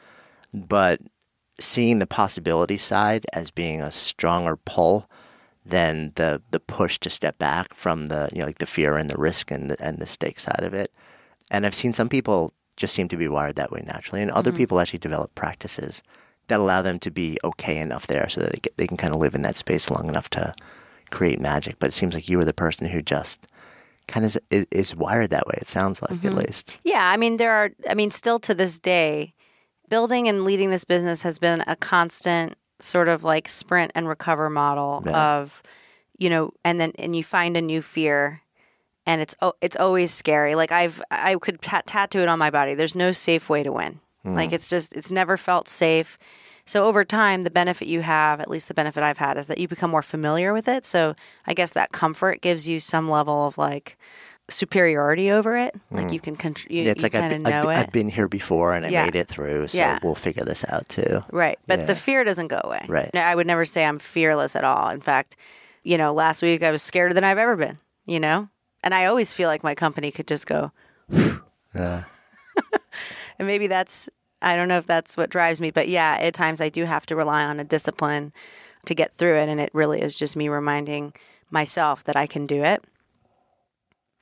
[0.52, 1.00] but
[1.60, 5.08] seeing the possibility side as being a stronger pull
[5.64, 9.10] than the the push to step back from the you know like the fear and
[9.10, 10.92] the risk and the, and the stake side of it.
[11.50, 14.50] And I've seen some people just seem to be wired that way naturally, and other
[14.50, 14.58] mm-hmm.
[14.58, 16.02] people actually develop practices
[16.48, 19.12] that allow them to be okay enough there so that they, get, they can kind
[19.12, 20.54] of live in that space long enough to
[21.10, 21.78] create magic.
[21.78, 23.46] But it seems like you were the person who just
[24.06, 25.54] kind of is, is wired that way.
[25.58, 26.38] It sounds like at mm-hmm.
[26.38, 26.78] least.
[26.84, 29.34] Yeah, I mean there are I mean still to this day
[29.88, 34.50] building and leading this business has been a constant sort of like sprint and recover
[34.50, 35.38] model Yeah.
[35.38, 35.62] of
[36.18, 38.42] you know and then and you find a new fear
[39.06, 40.54] and it's oh, it's always scary.
[40.54, 42.74] Like I've I could ta- tattoo it on my body.
[42.74, 44.00] There's no safe way to win.
[44.24, 44.54] Like mm-hmm.
[44.54, 46.18] it's just it's never felt safe.
[46.68, 49.56] So over time, the benefit you have, at least the benefit I've had, is that
[49.56, 50.84] you become more familiar with it.
[50.84, 51.14] So
[51.46, 53.96] I guess that comfort gives you some level of like
[54.50, 55.74] superiority over it.
[55.90, 56.12] Like mm.
[56.12, 57.68] you can contr- you, Yeah, it's you like I've, been- I've, it.
[57.68, 59.04] I've been here before and I Yeah.
[59.06, 59.98] made it through, so Yeah.
[60.02, 61.24] we'll figure this out too.
[61.32, 61.58] Right.
[61.66, 61.84] But Yeah.
[61.86, 62.84] the fear doesn't go away.
[62.86, 63.16] Right.
[63.16, 64.90] I would never say I'm fearless at all.
[64.90, 65.36] In fact,
[65.84, 68.50] you know, last week I was scarier than I've ever been, you know?
[68.84, 70.72] And I always feel like my company could just go,
[71.74, 72.04] Yeah.
[73.38, 76.60] and maybe that's, I don't know if that's what drives me, but yeah, at times
[76.60, 78.32] I do have to rely on a discipline
[78.86, 79.48] to get through it.
[79.48, 81.12] And it really is just me reminding
[81.50, 82.82] myself that I can do it.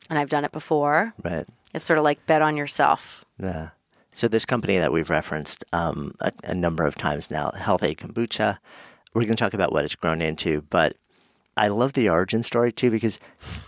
[0.09, 1.14] And I've done it before.
[1.22, 1.46] Right.
[1.74, 3.24] It's sort of like bet on yourself.
[3.40, 3.70] Yeah.
[4.12, 8.59] So this company that we've referenced um, a, a number of times now, Health-Ade Kombucha,
[9.12, 10.96] we're going to talk about what it's grown into, but
[11.57, 13.18] I love the origin story too because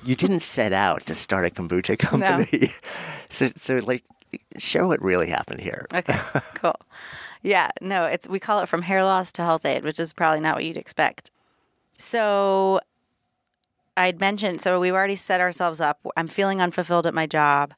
[0.05, 2.69] you didn't set out to start a kombucha company.
[3.29, 4.05] so, so like,
[4.57, 5.87] share what really happened here.
[5.95, 6.17] Okay,
[6.55, 6.77] cool.
[7.43, 10.57] Yeah, no, it's we call it from hair loss to Health-Ade, which is probably not
[10.57, 11.31] what you'd expect.
[11.99, 12.81] So
[13.97, 16.01] I'd mentioned so we've already set ourselves up.
[16.17, 17.75] I'm feeling unfulfilled at my job.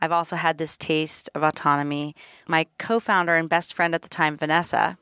[0.00, 2.14] I've also had this taste of autonomy.
[2.46, 4.98] My co-founder and best friend at the time, Vanessa,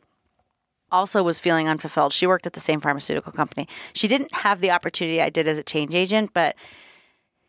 [0.92, 2.12] also was feeling unfulfilled.
[2.12, 3.66] She worked at the same pharmaceutical company.
[3.94, 6.54] She didn't have the opportunity I did as a change agent, but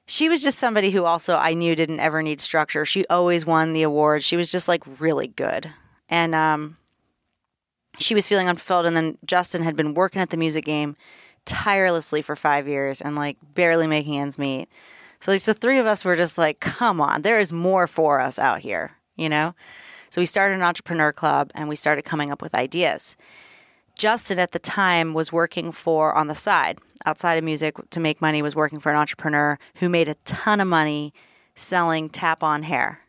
[0.05, 2.85] she was just somebody who also I knew didn't ever need structure.
[2.85, 4.25] She always won the awards.
[4.25, 5.71] She was just like really good.
[6.09, 6.77] And um,
[7.99, 8.85] she was feeling unfulfilled.
[8.85, 10.95] And then Justin had been working at the music game
[11.45, 14.67] tirelessly for five years and like barely making ends meet.
[15.19, 18.19] So like, the three of us were just like, come on, there is more for
[18.19, 19.55] us out here, you know?
[20.09, 23.15] So we started an entrepreneur club and we started coming up with ideas.
[23.97, 28.21] Justin at the time was working for on the side outside of music to make
[28.21, 31.13] money was working for an entrepreneur who made a ton of money
[31.55, 32.99] selling tap on hair.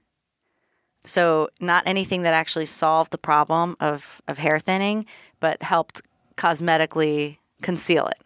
[1.04, 5.06] So not anything that actually solved the problem of, of hair thinning,
[5.38, 6.02] but helped
[6.36, 8.18] cosmetically conceal it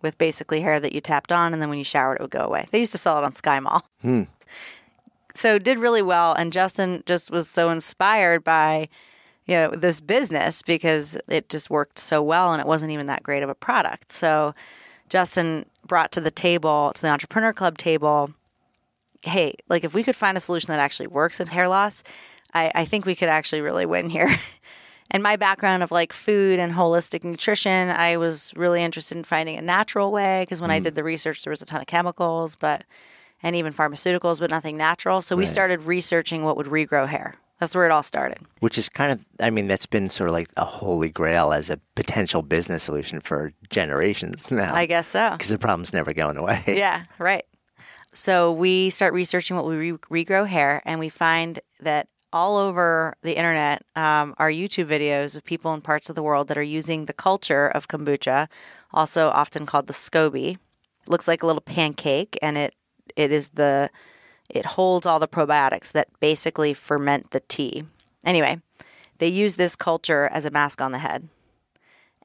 [0.00, 2.44] with basically hair that you tapped on and then when you showered it would go
[2.44, 2.66] away.
[2.70, 3.82] They used to sell it on SkyMall.
[4.00, 4.22] Hmm.
[5.34, 8.88] So did really well and Justin just was so inspired by
[9.46, 13.22] you know this business because it just worked so well and it wasn't even that
[13.22, 14.12] great of a product.
[14.12, 14.54] So
[15.08, 18.30] Justin brought to the table, to the entrepreneur club table,
[19.22, 22.02] hey, like if we could find a solution that actually works in hair loss,
[22.54, 24.28] I, I think we could actually really win here.
[25.10, 29.56] and my background of like food and holistic nutrition, I was really interested in finding
[29.56, 30.96] a natural way because when I did mm.
[30.96, 32.84] the research, there was a ton of chemicals, but
[33.42, 35.20] and even pharmaceuticals, but nothing natural.
[35.20, 37.34] So we started researching what would regrow hair.
[37.62, 38.38] That's where it all started.
[38.58, 41.70] Which is kind of, I mean, that's been sort of like a holy grail as
[41.70, 44.74] a potential business solution for generations now.
[44.74, 45.30] I guess so.
[45.30, 46.60] Because the problem's never going away.
[46.66, 47.44] yeah, right.
[48.12, 53.14] So we start researching what we re- regrow hair, and we find that all over
[53.22, 56.64] the internet um, are YouTube videos of people in parts of the world that are
[56.64, 58.50] using the culture of kombucha,
[58.92, 60.58] also often called the SCOBY.
[61.06, 62.74] looks like a little pancake, and it
[63.14, 63.88] it is the
[64.52, 67.84] it holds all the probiotics that basically ferment the tea.
[68.24, 68.60] Anyway,
[69.18, 71.28] they use this culture as a mask on the head.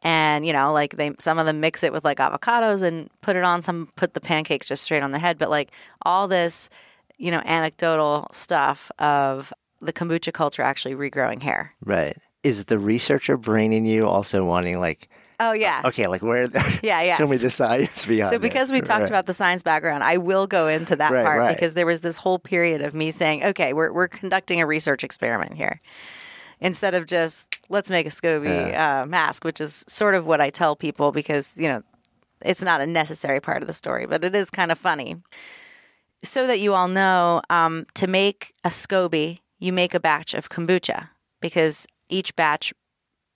[0.03, 3.35] and you know like they some of them mix it with like avocados and put
[3.35, 5.71] it on some put the pancakes just straight on their head but like
[6.03, 6.69] all this
[7.17, 9.51] you know anecdotal stuff of
[9.81, 12.15] the kombucha culture actually regrowing hair Right.
[12.43, 15.09] Is the researcher brain in you also wanting like,
[15.39, 16.49] oh yeah okay, like where?
[16.81, 17.15] Yeah, yeah.
[17.17, 18.41] Show me the science behind so it.
[18.41, 19.09] because we talked Right.
[19.09, 21.55] about the science background i will go into that Right, part right.
[21.55, 25.03] because there was this whole period of me saying okay we're, we're conducting a research
[25.03, 25.79] experiment here
[26.59, 30.49] instead of just let's make a scoby uh, mask which is sort of what i
[30.49, 31.81] tell people because you know
[32.41, 35.15] it's not a necessary part of the story but it is kind of funny
[36.23, 40.49] so that you all know um, to make a scoby you make a batch of
[40.49, 41.09] kombucha
[41.41, 42.73] because each batch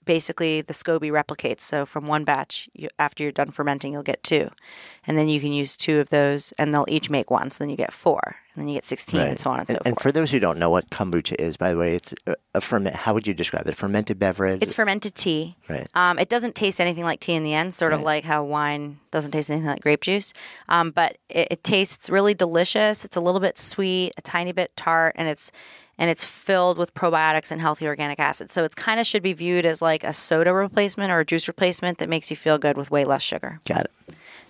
[0.04, 1.60] basically the SCOBY replicates.
[1.60, 4.50] So from one batch, you, after you're done fermenting, you'll get two,
[5.06, 7.50] and then you can use two of those, and they'll each make one.
[7.50, 9.74] So then you get four, and then you get sixteen, and so on and, so
[9.74, 9.86] forth.
[9.86, 12.60] and for those who don't know what kombucha is, by the way, it's a, a
[12.60, 12.96] ferment.
[12.96, 13.72] How would you describe it?
[13.72, 14.62] A Fermented beverage.
[14.62, 15.56] it's fermented tea.
[15.68, 15.88] Right.
[15.94, 18.98] Um, it doesn't taste anything like tea in the end, sort of like how wine
[19.10, 20.32] doesn't taste anything like grape juice.
[20.68, 23.04] Um, but it, it tastes really delicious.
[23.04, 25.52] It's a little bit sweet, a tiny bit tart, and it's
[26.02, 28.52] and it's filled with probiotics and healthy organic acids.
[28.52, 31.46] So it's kind of should be viewed as like a soda replacement or a juice
[31.46, 33.60] replacement that makes you feel good with way less sugar.
[33.68, 33.92] Got it.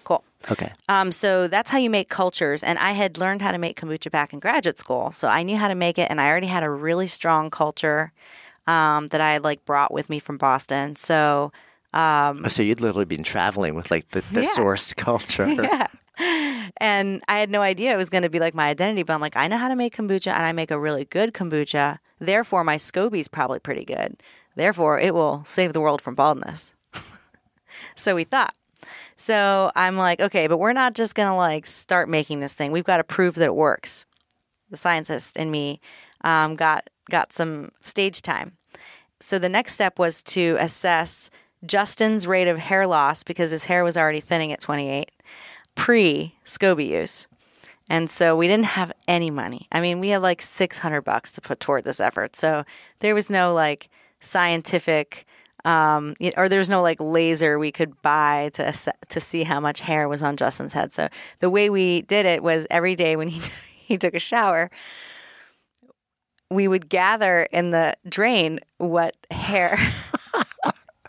[0.02, 0.24] Cool.
[0.50, 0.72] Okay.
[0.88, 2.62] Um, so that's how you make cultures.
[2.62, 5.10] And I had learned how to make kombucha back in graduate school.
[5.12, 6.10] So I knew how to make it.
[6.10, 8.12] And I already had a really strong culture
[8.66, 10.96] um, that I had like brought with me from Boston.
[10.96, 11.52] So
[11.94, 14.48] Oh, so you'd literally been traveling with like the, the Yeah.
[14.48, 15.46] source culture.
[15.62, 15.88] yeah.
[16.78, 19.20] And I had no idea it was going to be like my identity, but I'm
[19.20, 21.98] like, I know how to make kombucha and I make a really good kombucha.
[22.18, 24.20] Therefore, my SCOBY's probably pretty good.
[24.56, 26.74] Therefore, it will save the world from baldness.
[27.94, 28.54] so we thought.
[29.16, 32.72] So I'm like, okay, but we're not just going to like start making this thing.
[32.72, 34.04] We've got to prove that it works.
[34.70, 35.80] The scientist in me
[36.24, 38.56] um, got got some stage time.
[39.20, 41.30] So the next step was to assess
[41.64, 45.10] Justin's rate of hair loss because his hair was already thinning at 28
[45.74, 47.26] pre SCOBY use.
[47.90, 49.66] And so we didn't have any money.
[49.72, 52.36] I mean, we had like 600 bucks to put toward this effort.
[52.36, 52.64] So
[53.00, 53.88] there was no like
[54.20, 55.26] scientific
[55.64, 58.72] um, or there was no like laser we could buy to
[59.08, 60.92] to see how much hair was on Justin's head.
[60.92, 61.08] So
[61.38, 63.40] the way we did it was every day when he
[63.76, 64.70] he took a shower,
[66.50, 69.78] we would gather in the drain what hair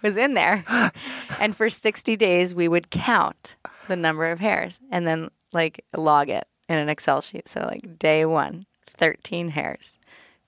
[0.04, 0.64] was in there.
[1.39, 6.30] And for 60 days, we would count the number of hairs and then like log
[6.30, 7.47] it in an Excel sheet.
[7.47, 9.97] So, like day one, 13 hairs.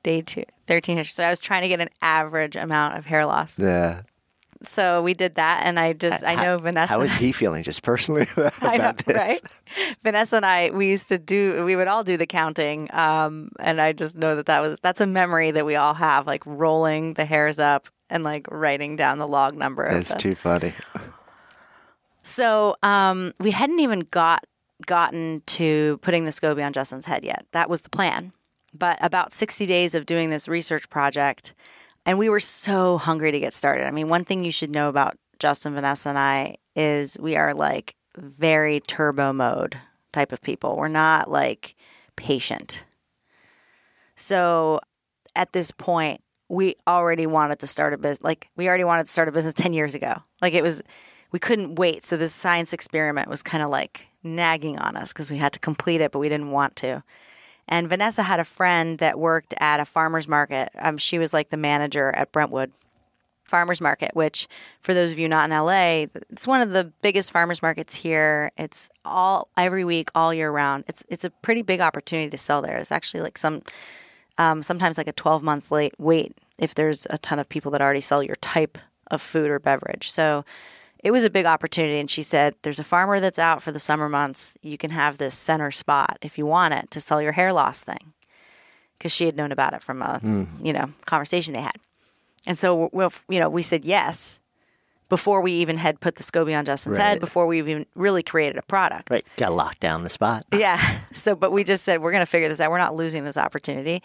[0.03, 1.11] Day two, 13 hairs.
[1.13, 3.57] So, I was trying to get an average amount of hair loss.
[3.59, 4.03] Yeah.
[4.61, 5.61] So, we did that.
[5.65, 6.93] And I just, I know Vanessa.
[6.93, 9.15] How is he feeling just personally about I know, this?
[9.15, 9.41] right?
[10.03, 12.89] Vanessa and I, we used to do, we would all do the counting.
[12.93, 16.25] Um, and I just know that that was, that's a memory that we all have,
[16.27, 19.91] like rolling the hairs up and like writing down the log number.
[19.91, 20.73] That's the- too funny.
[22.23, 24.45] So um, we hadn't even got
[24.85, 27.45] gotten to putting the SCOBY on Justin's head yet.
[27.51, 28.33] That was the plan.
[28.73, 31.53] But about 60 days of doing this research project,
[32.05, 33.85] and we were so hungry to get started.
[33.87, 37.53] I mean, one thing you should know about Justin, Vanessa, and I is we are
[37.53, 39.77] like very turbo mode
[40.11, 40.75] type of people.
[40.75, 41.75] We're not like
[42.15, 42.85] patient.
[44.15, 44.79] So
[45.35, 48.23] at this point, we already wanted to start a business.
[48.23, 50.15] Like we already wanted to start a business 10 years ago.
[50.41, 50.81] Like it was,
[51.31, 52.03] we couldn't wait.
[52.03, 55.59] So this science experiment was kind of like nagging on us because we had to
[55.59, 57.03] complete it, but we didn't want to.
[57.67, 60.69] And Vanessa had a friend that worked at a farmer's market.
[60.77, 62.71] Um, she was like the manager at Brentwood
[63.45, 64.47] Farmers Market, which,
[64.81, 68.51] for those of you not in LA, it's one of the biggest farmers markets here.
[68.57, 70.83] It's all every week, all year round.
[70.87, 72.77] It's it's a pretty big opportunity to sell there.
[72.77, 73.61] It's actually like some
[74.37, 77.81] um, sometimes like a 12 month late wait if there's a ton of people that
[77.81, 78.77] already sell your type
[79.11, 80.09] of food or beverage.
[80.09, 80.43] So
[81.05, 81.99] it was a big opportunity.
[81.99, 84.57] And she said, There's a farmer that's out for the summer months.
[84.63, 87.83] You can have this center spot if you want it to sell your hair loss
[87.83, 88.13] thing.
[88.97, 90.45] Because she had known about it from a hmm.
[90.61, 91.75] you know conversation they had.
[92.47, 94.41] And so we you know we said yes
[95.07, 98.57] before we even had put the SCOBY on Justin's head, before we even really created
[98.57, 99.11] a product.
[99.11, 99.23] Right.
[99.37, 100.45] Got locked down the spot.
[100.57, 100.99] Yeah.
[101.11, 102.71] So, but we just said, we're going to figure this out.
[102.71, 104.01] We're not losing this opportunity.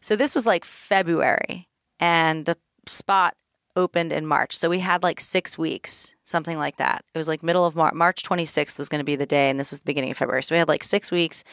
[0.00, 1.66] So, this was like February,
[1.98, 3.34] and the spot
[3.76, 4.56] opened in March.
[4.56, 7.04] So, we had like six weeks, something like that.
[7.14, 7.94] It was like middle of March.
[7.94, 10.42] March 26th was going to be the day, and this was the beginning of February.
[10.42, 11.44] So, we had like six weeks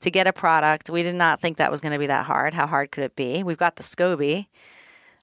[0.00, 0.90] to get a product.
[0.90, 2.54] We did not think that was going to be that hard.
[2.54, 3.42] How hard could it be?
[3.42, 4.46] We've got the SCOBY.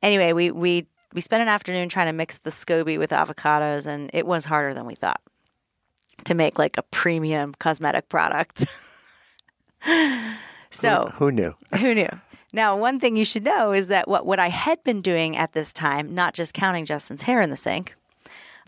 [0.02, 4.10] Anyway, we, we, we spent an afternoon trying to mix the SCOBY with avocados, and
[4.14, 5.22] it was harder than we thought
[6.26, 8.66] to make like a premium cosmetic product.
[10.70, 11.54] so Who knew?
[11.80, 12.10] who knew?
[12.56, 15.52] Now, one thing you should know is that what, what I had been doing at
[15.52, 17.96] this time, not just counting Justin's hair in the sink,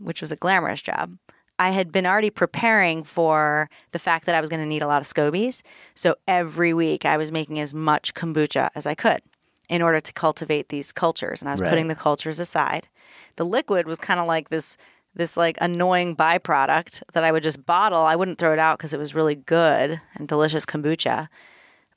[0.01, 1.17] which was a glamorous job,
[1.57, 4.87] I had been already preparing for the fact that I was going to need a
[4.87, 5.63] lot of scobies.
[5.95, 9.21] So every week I was making as much kombucha as I could
[9.69, 11.41] in order to cultivate these cultures.
[11.41, 11.69] And I was Right.
[11.69, 12.89] putting the cultures aside.
[13.37, 14.75] The liquid was kind of like this
[15.15, 18.03] this like annoying byproduct that I would just bottle.
[18.03, 21.29] I wouldn't throw it out because it was really good and delicious kombucha.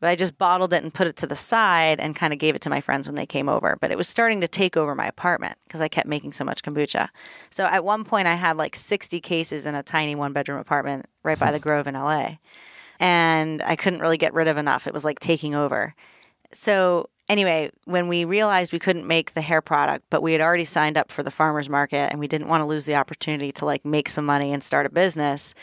[0.01, 2.55] But I just bottled it and put it to the side and kind of gave
[2.55, 3.77] it to my friends when they came over.
[3.81, 6.63] But it was starting to take over my apartment because I kept making so much
[6.63, 7.09] kombucha.
[7.51, 11.07] So at one point, I had like 60 cases in a tiny one bedroom apartment
[11.23, 12.37] right by the Grove in LA.
[12.99, 14.87] And I couldn't really get rid of enough.
[14.87, 15.95] It was like taking over.
[16.53, 20.65] So anyway, when we realized we couldn't make the hair product, but we had already
[20.65, 23.65] signed up for the farmers market and we didn't want to lose the opportunity to
[23.65, 25.55] like make some money and start a business,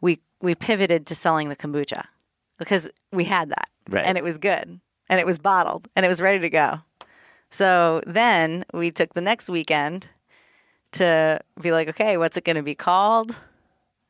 [0.00, 2.04] we we pivoted to selling the kombucha
[2.58, 3.68] because we had that.
[3.88, 4.04] Right.
[4.04, 4.80] And it was good.
[5.10, 6.80] And it was bottled and it was ready to go.
[7.50, 10.08] So then we took the next weekend
[10.92, 13.34] to be like, okay, what's it going to be called?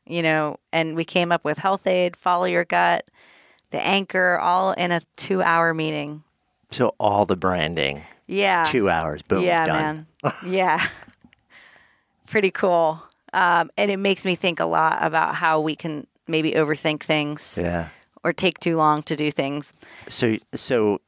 [0.05, 3.05] You know, and we came up with Health-Ade, Follow Your Gut,
[3.71, 6.23] The Anchor, all in a two hour meeting.
[6.71, 8.63] So all the branding, Yeah.
[8.63, 10.07] two hours, boom, yeah, done.
[10.23, 10.33] man.
[10.45, 10.85] yeah.
[12.29, 13.01] Pretty cool.
[13.33, 17.57] Um, and it makes me think a lot about how we can maybe overthink things
[17.61, 17.89] Yeah.
[18.23, 19.73] Or take too long to do things.
[20.07, 21.01] So so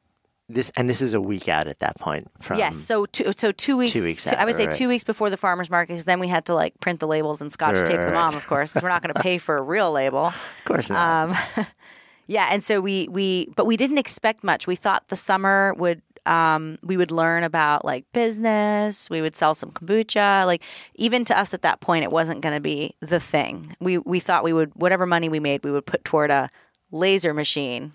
[0.49, 2.78] this and this is a week out at that point from yes.
[2.78, 3.93] So two, so two weeks.
[3.93, 4.76] Two weeks two- I would say right.
[4.76, 7.41] two weeks before the farmers market, because then we had to like print the labels
[7.41, 9.57] and scotch tape Right, them on, of course, because we're not going to pay for
[9.57, 10.26] a real label.
[10.59, 11.30] Of course not.
[11.30, 11.66] Um,
[12.28, 14.66] Yeah, and so we we but we didn't expect much.
[14.66, 19.09] We thought the summer would um, we would learn about like business.
[19.09, 20.45] We would sell some kombucha.
[20.45, 20.64] Like
[20.95, 23.76] even to us at that point, it wasn't going to be the thing.
[23.82, 26.47] We we thought we would whatever money we made, we would put toward a
[26.92, 27.94] laser machine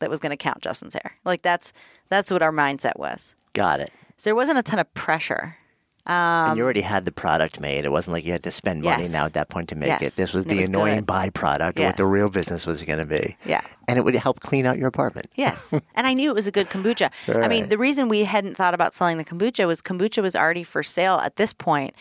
[0.00, 1.16] that was going to count Justin's hair.
[1.24, 1.72] Like that's
[2.08, 3.36] that's what our mindset was.
[3.52, 3.90] Got it.
[4.16, 5.56] So there wasn't a ton of pressure.
[6.06, 7.84] and you already had the product made.
[7.84, 9.12] It wasn't like you had to spend money Um, Yes.
[9.12, 10.02] now at that point to make Yes.
[10.02, 10.16] it.
[10.16, 11.06] This was And the was annoying good.
[11.06, 13.36] byproduct of what the real business was going to be.
[13.44, 13.60] Yeah.
[13.86, 15.26] And it would help clean out your apartment.
[15.34, 15.72] Yes.
[15.94, 17.10] and I knew it was a good kombucha.
[17.44, 20.64] I mean, the reason we hadn't thought about selling the kombucha was kombucha was already
[20.64, 21.94] for sale at this point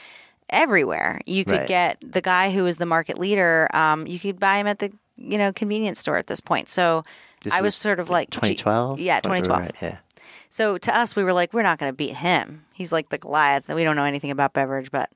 [0.49, 1.19] everywhere.
[1.25, 1.67] You could Right.
[1.67, 4.91] get the guy who was the market leader, um, you could buy him at the,
[5.17, 6.69] you know, convenience store at this point.
[6.69, 7.03] So
[7.43, 8.99] This I was, was sort of like, gee- 2012?
[8.99, 9.61] Yeah, 2012.
[9.61, 9.97] Right, yeah.
[10.49, 12.65] So to us, we were like, we're not going to beat him.
[12.73, 13.67] He's like the Goliath.
[13.67, 15.11] We don't know anything about beverage, but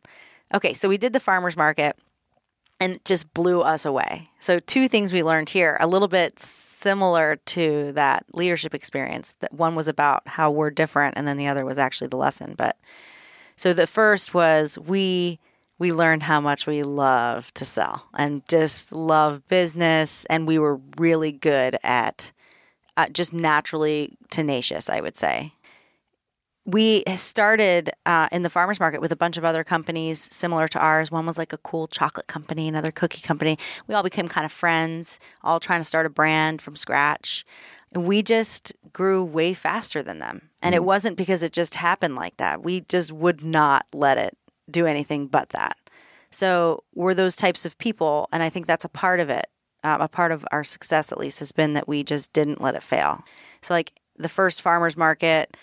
[0.53, 0.73] okay.
[0.73, 1.97] So we did the farmers market
[2.81, 4.25] and it just blew us away.
[4.39, 9.35] So two things we learned here, a little bit similar to that leadership experience.
[9.39, 12.55] That one was about how we're different, and then the other was actually the lesson.
[12.57, 12.75] But
[13.55, 15.39] so the first was we
[15.81, 20.79] we learned how much we love to sell and just love business, and we were
[20.97, 22.31] really good at
[22.97, 25.53] uh, just naturally tenacious, I would say.
[26.67, 30.79] We started uh, in the farmers market with a bunch of other companies similar to
[30.79, 31.09] ours.
[31.09, 33.57] One was like a cool chocolate company, another cookie company.
[33.87, 37.43] We all became kind of friends, all trying to start a brand from scratch.
[37.95, 40.51] And we just grew way faster than them.
[40.61, 42.61] And it wasn't because it just happened like that.
[42.61, 44.37] We just would not let it
[44.71, 45.77] do anything but that.
[46.31, 48.27] So we're those types of people.
[48.31, 49.47] And I think that's a part of it.
[49.83, 52.75] Um, a part of our success, at least, has been that we just didn't let
[52.75, 53.23] it fail.
[53.61, 55.57] So, like the first farmers market,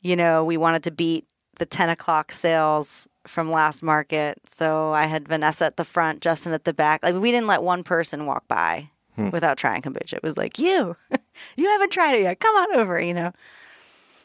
[0.00, 1.26] you know, we wanted to beat
[1.58, 4.40] the 10 o'clock sales from last market.
[4.46, 7.04] So I had Vanessa at the front, Justin at the back.
[7.04, 8.90] Like we didn't let one person walk by
[9.30, 10.14] without trying kombucha.
[10.14, 10.96] It was like, you,
[11.56, 12.40] you haven't tried it yet.
[12.40, 13.32] Come on over, you know?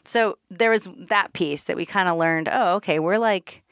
[0.04, 3.62] So there was that piece that we kind of learned, oh, okay, we're like,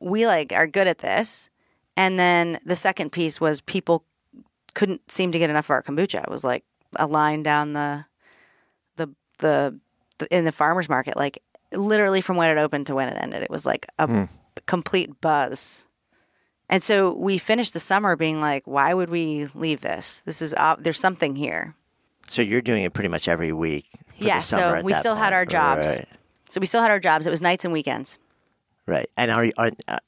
[0.00, 1.50] we like are good at this.
[1.96, 4.04] And then the second piece was people
[4.74, 6.22] couldn't seem to get enough of our kombucha.
[6.22, 6.64] It was like
[6.96, 8.06] a line down the,
[8.96, 9.78] the, the,
[10.18, 11.42] the in the farmer's market, like
[11.72, 13.42] literally from when it opened to when it ended.
[13.42, 14.24] It was like a hmm.
[14.66, 15.86] complete buzz.
[16.68, 20.20] And so we finished the summer being like, why would we leave this?
[20.20, 21.74] This is, there's something here.
[22.28, 23.86] So you're doing it pretty much every week.
[24.16, 25.96] For Yeah, the summer so we still had our jobs.
[25.96, 26.08] Right.
[26.48, 27.26] So we still had our jobs.
[27.26, 28.18] It was nights and weekends.
[28.90, 29.08] Right.
[29.16, 29.98] And are, you- are uh,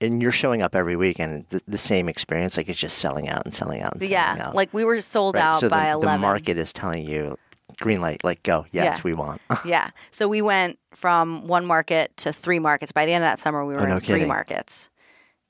[0.00, 3.28] and you're showing up every week and the, the same experience, like it's just selling
[3.28, 4.48] out and selling out and selling yeah.
[4.48, 4.54] out.
[4.54, 6.12] Like we were sold Right, out so by the, 11.
[6.12, 7.38] the market is telling you
[7.80, 8.66] green light, like go.
[8.72, 9.02] Yes, Yeah.
[9.04, 9.40] we want.
[9.64, 9.90] yeah.
[10.10, 12.92] So we went from one market to three markets.
[12.92, 14.90] By the end of that summer, we were Oh, no in three markets.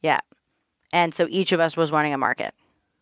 [0.02, 0.20] Yeah.
[0.92, 2.54] And so each of us was running a market.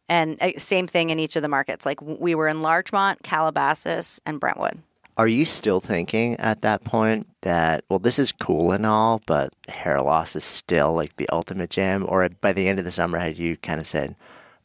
[0.09, 1.85] And uh, same thing in each of the markets.
[1.85, 4.80] Like we were in Larchmont, Calabasas, and Brentwood.
[5.19, 9.53] Are you still thinking at that point that well, this is cool and all, but
[9.69, 12.07] hair loss is still like the ultimate jam?
[12.09, 14.17] Or by the end of the summer, had you kind of said,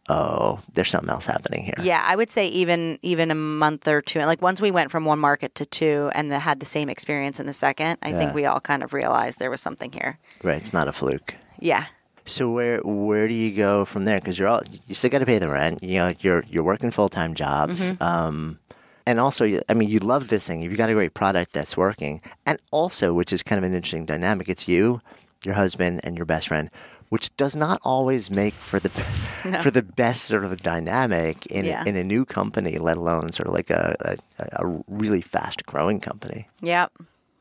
[0.08, 1.76] "Oh, there's something else happening here"?
[1.82, 4.20] Yeah, I would say even even a month or two.
[4.20, 7.42] Like once we went from one market to two and the, had the same experience
[7.42, 10.18] in the second, I think we all kind of realized there was something here.
[10.44, 10.58] Right.
[10.58, 11.36] It's not a fluke.
[11.60, 11.88] Yeah.
[12.24, 14.20] So where where do you go from there?
[14.20, 15.84] Because you're all you still got to pay the rent.
[15.84, 17.92] You know, you're you're working full time jobs.
[17.92, 18.04] Mm-hmm.
[18.04, 18.60] Um,
[19.08, 20.62] and also, I mean, you love this thing.
[20.62, 22.22] You've got a great product that's working.
[22.46, 25.02] And also, which is kind of an interesting dynamic, it's you,
[25.46, 26.70] your husband, and your best friend,
[27.10, 28.90] which does not always make for the
[29.64, 31.84] for the best sort of dynamic in Yeah.
[31.88, 34.18] in a new company, let alone sort of like a a,
[34.64, 36.50] a really fast growing company.
[36.62, 36.92] Yep.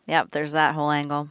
[0.06, 1.28] Yep, there's that whole angle.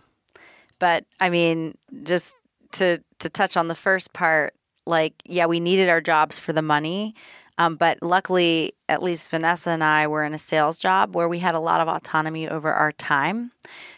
[0.79, 2.36] But I mean, just
[2.73, 4.53] to to touch on the first part,
[4.86, 7.15] like yeah, we needed our jobs for the money.
[7.57, 11.39] Um, but luckily, at least Vanessa and I were in a sales job where we
[11.39, 13.51] had a lot of autonomy over our time.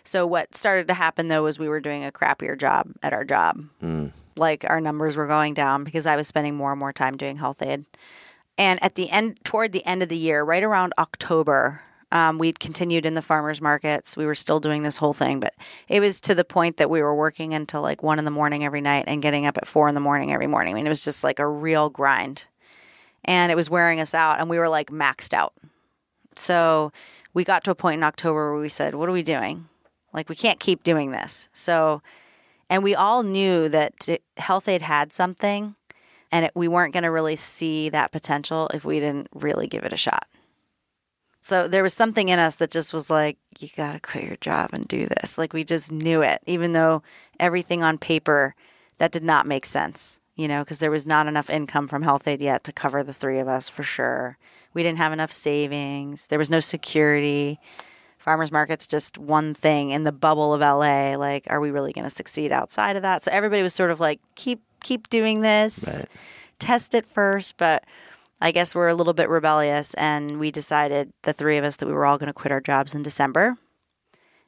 [0.03, 3.25] So what started to happen though was we were doing a crappier job at our
[3.25, 3.63] job.
[4.35, 7.37] Like our numbers were going down because I was spending more and more time doing
[7.37, 7.85] Health-Ade.
[8.59, 11.81] And at the end, toward the end of the year, right around October,
[12.11, 14.15] um, we'd continued in the farmers markets.
[14.15, 15.53] We were still doing this whole thing, but
[15.87, 18.63] it was to the point that we were working until like one in the morning
[18.63, 20.73] every night and getting up at four in the morning every morning.
[20.73, 22.45] I mean, it was just like a real grind.
[23.27, 25.53] And it was wearing us out, and we were like maxed out.
[26.35, 26.91] So
[27.33, 29.67] we got to a point in October where we said, What are we doing?
[30.13, 31.49] Like, we can't keep doing this.
[31.53, 32.01] So,
[32.69, 34.07] and we all knew that
[34.37, 35.75] Health-Ade had something,
[36.31, 39.83] and it, we weren't going to really see that potential if we didn't really give
[39.83, 40.27] it a shot.
[41.41, 44.35] So there was something in us that just was like, you got to quit your
[44.37, 45.37] job and do this.
[45.37, 47.03] Like we just knew it, even though
[47.39, 48.53] everything on paper
[48.97, 52.41] that did not make sense, you know, because there was not enough income from Health-Ade
[52.41, 54.37] yet to cover the three of us for sure.
[54.73, 56.27] We didn't have enough savings.
[56.27, 57.59] There was no security.
[58.19, 61.15] Farmers market's just one thing in the bubble of LA.
[61.17, 63.23] Like, are we really going to succeed outside of that?
[63.23, 66.05] So everybody was sort of like, keep keep doing this,
[66.59, 67.57] test it first.
[67.57, 67.83] But
[68.39, 71.87] I guess we're a little bit rebellious, and we decided the three of us that
[71.87, 73.57] we were all going to quit our jobs in December.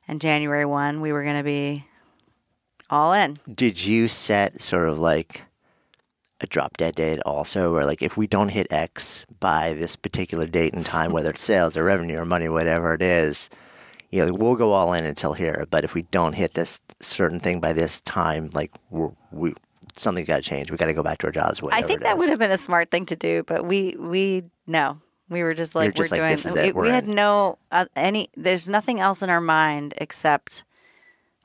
[0.07, 1.85] And January one, we were going to be
[2.89, 3.39] all in.
[3.51, 5.43] Did you set sort of like
[6.41, 10.45] a drop dead date also, or like if we don't hit X by this particular
[10.45, 13.49] date and time, whether it's sales or revenue or money, whatever it is,
[14.09, 15.67] you know, we'll go all in until here.
[15.69, 19.53] But if we don't hit this certain thing by this time, like we're, we
[19.95, 20.71] something's got to change.
[20.71, 21.61] We got to go back to our jobs.
[21.71, 24.43] I think it that would have been a smart thing to do, but we we
[24.65, 24.97] no,
[25.29, 26.31] we were just like just we're like, doing.
[26.31, 28.29] "This is we, it, we're we had in." no uh, any.
[28.35, 30.65] There's nothing else in our mind except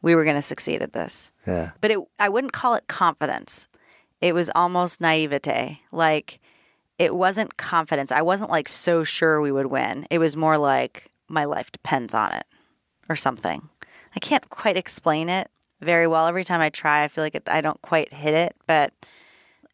[0.02, 1.32] we were going to succeed at this.
[1.46, 1.70] Yeah.
[1.80, 3.68] But it, I wouldn't call it confidence.
[4.20, 5.80] It was almost naivete.
[5.92, 6.40] Like
[6.98, 8.12] it wasn't confidence.
[8.12, 10.06] I wasn't like so sure we would win.
[10.10, 12.46] It was more like my life depends on it
[13.08, 13.68] or something.
[14.14, 15.50] I can't quite explain it
[15.80, 16.26] very well.
[16.26, 18.92] Every time I try, I feel like it, I don't quite hit it, but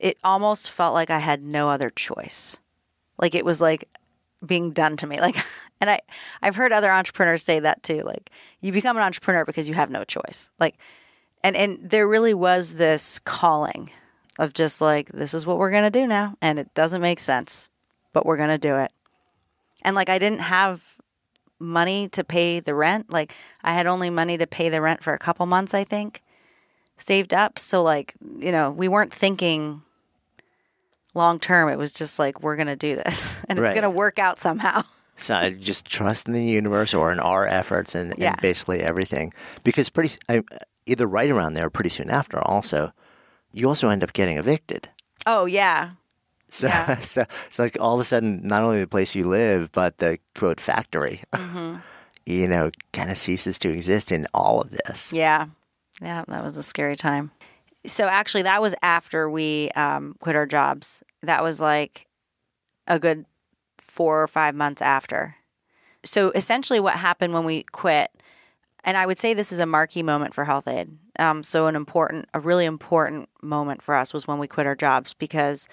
[0.01, 2.59] it almost felt like I had no other choice.
[3.18, 3.86] Like it was like
[4.45, 5.20] being done to me.
[5.20, 5.36] Like,
[5.80, 6.01] and I,
[6.43, 8.03] I've heard other entrepreneurs say that too.
[8.03, 8.30] Like,
[8.61, 10.51] you become an entrepreneur because you have no choice.
[10.59, 10.78] Like,
[11.43, 13.91] and and there really was this calling
[14.41, 17.68] of just like this is what we're gonna do now, and it doesn't make sense,
[18.12, 18.91] but we're gonna do it.
[19.82, 20.82] And like, I didn't have
[21.59, 23.11] money to pay the rent.
[23.12, 26.22] Like, I had only money to pay the rent for a couple months, I think,
[26.97, 27.59] saved up.
[27.59, 29.82] So like, you know, we weren't thinking
[31.14, 31.68] long term.
[31.68, 33.68] It was just like we're gonna do this, and Right.
[33.68, 34.82] it's gonna work out somehow.
[35.16, 38.28] So I just trust in the universe or in our efforts and, Yeah.
[38.30, 39.34] and basically everything.
[39.64, 40.43] Because pretty, I,
[40.86, 42.95] either right around there pretty soon after, also,
[43.53, 44.89] you also end up getting evicted.
[45.27, 45.91] Oh yeah,
[46.49, 46.97] So, Yeah.
[47.01, 50.19] so it's like all of a sudden, not only the place you live, but the
[50.35, 51.77] quote factory, Mm-hmm.
[52.27, 55.13] you know, kind of ceases to exist in all of this.
[55.13, 55.47] yeah,
[56.01, 56.25] yeah.
[56.29, 57.31] That was a scary time.
[57.87, 61.03] So actually, that was after we um, quit our jobs.
[61.23, 62.07] That was like
[62.87, 63.25] a good
[63.79, 65.37] four or five months after.
[66.05, 68.11] So essentially, what happened when we quit,
[68.85, 70.91] and I would say this is a marquee moment for Health-Ade.
[71.18, 74.74] Um, so an important, a really important moment for us was when we quit our
[74.74, 75.68] jobs because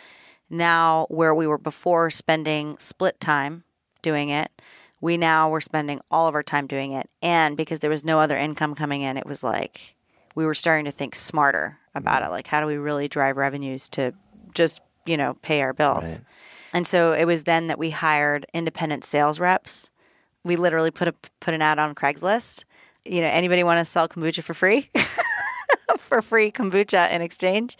[0.50, 3.64] now where we were before spending split time
[4.02, 4.52] doing it,
[5.00, 8.20] we now were spending all of our time doing it, and because there was no
[8.20, 9.96] other income coming in, it was like
[10.36, 12.30] we were starting to think smarter about it.
[12.30, 14.14] Like, how do we really drive revenues to
[14.56, 16.22] just you know pay our bills?
[16.74, 19.92] And so it was then that we hired independent sales reps.
[20.44, 22.66] We literally put a put an ad on Craigslist.
[23.10, 24.90] You know, anybody want to sell kombucha for free?
[25.98, 27.78] for free kombucha in exchange.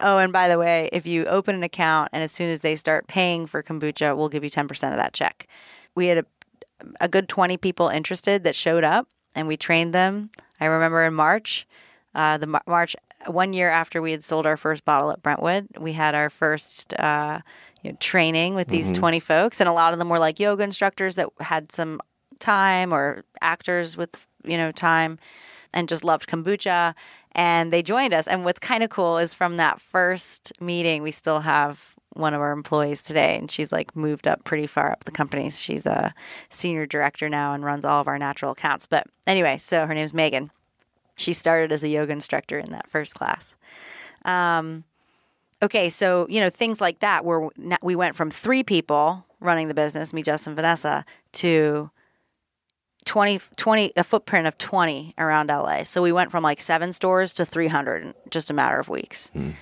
[0.00, 2.74] Oh, and by the way, if you open an account and as soon as they
[2.74, 5.46] start paying for kombucha, we'll give you 10% of that check.
[5.94, 6.24] We had a,
[7.02, 10.30] a good 20 people interested that showed up and we trained them.
[10.58, 11.66] I remember in March,
[12.14, 12.96] uh, the Mar- March,
[13.26, 16.94] one year after we had sold our first bottle at Brentwood, we had our first
[16.98, 17.40] uh,
[17.82, 19.60] you know, training with these 20 folks.
[19.60, 22.00] And a lot of them were like yoga instructors that had some
[22.40, 25.18] time or actors with, you know, time
[25.72, 26.94] and just loved kombucha.
[27.32, 28.26] and they joined us.
[28.26, 32.40] And what's kind of cool is from that first meeting, we still have one of
[32.40, 35.48] our employees today, and she's like moved up pretty far up the company.
[35.50, 36.12] She's a
[36.48, 38.86] senior director now and runs all of our natural accounts.
[38.86, 40.50] But anyway, so her name's Megan.
[41.16, 43.54] She started as a yoga instructor in that first class.
[44.24, 44.84] Um,
[45.62, 47.48] okay, so you know things like that, where
[47.82, 51.90] we went from three people running the business, me, Justin, Vanessa, to
[53.10, 55.82] 20, 20, a footprint of 20 around LA.
[55.82, 59.32] So we went from like seven stores to 300 in just a matter of weeks.
[59.34, 59.54] Mm.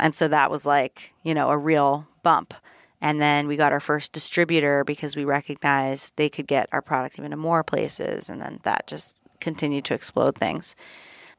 [0.00, 2.52] And so that was like, you know, a real bump.
[3.00, 7.16] And then we got our first distributor because we recognized they could get our product
[7.16, 8.28] even to more places.
[8.28, 10.74] And then that just continued to explode things.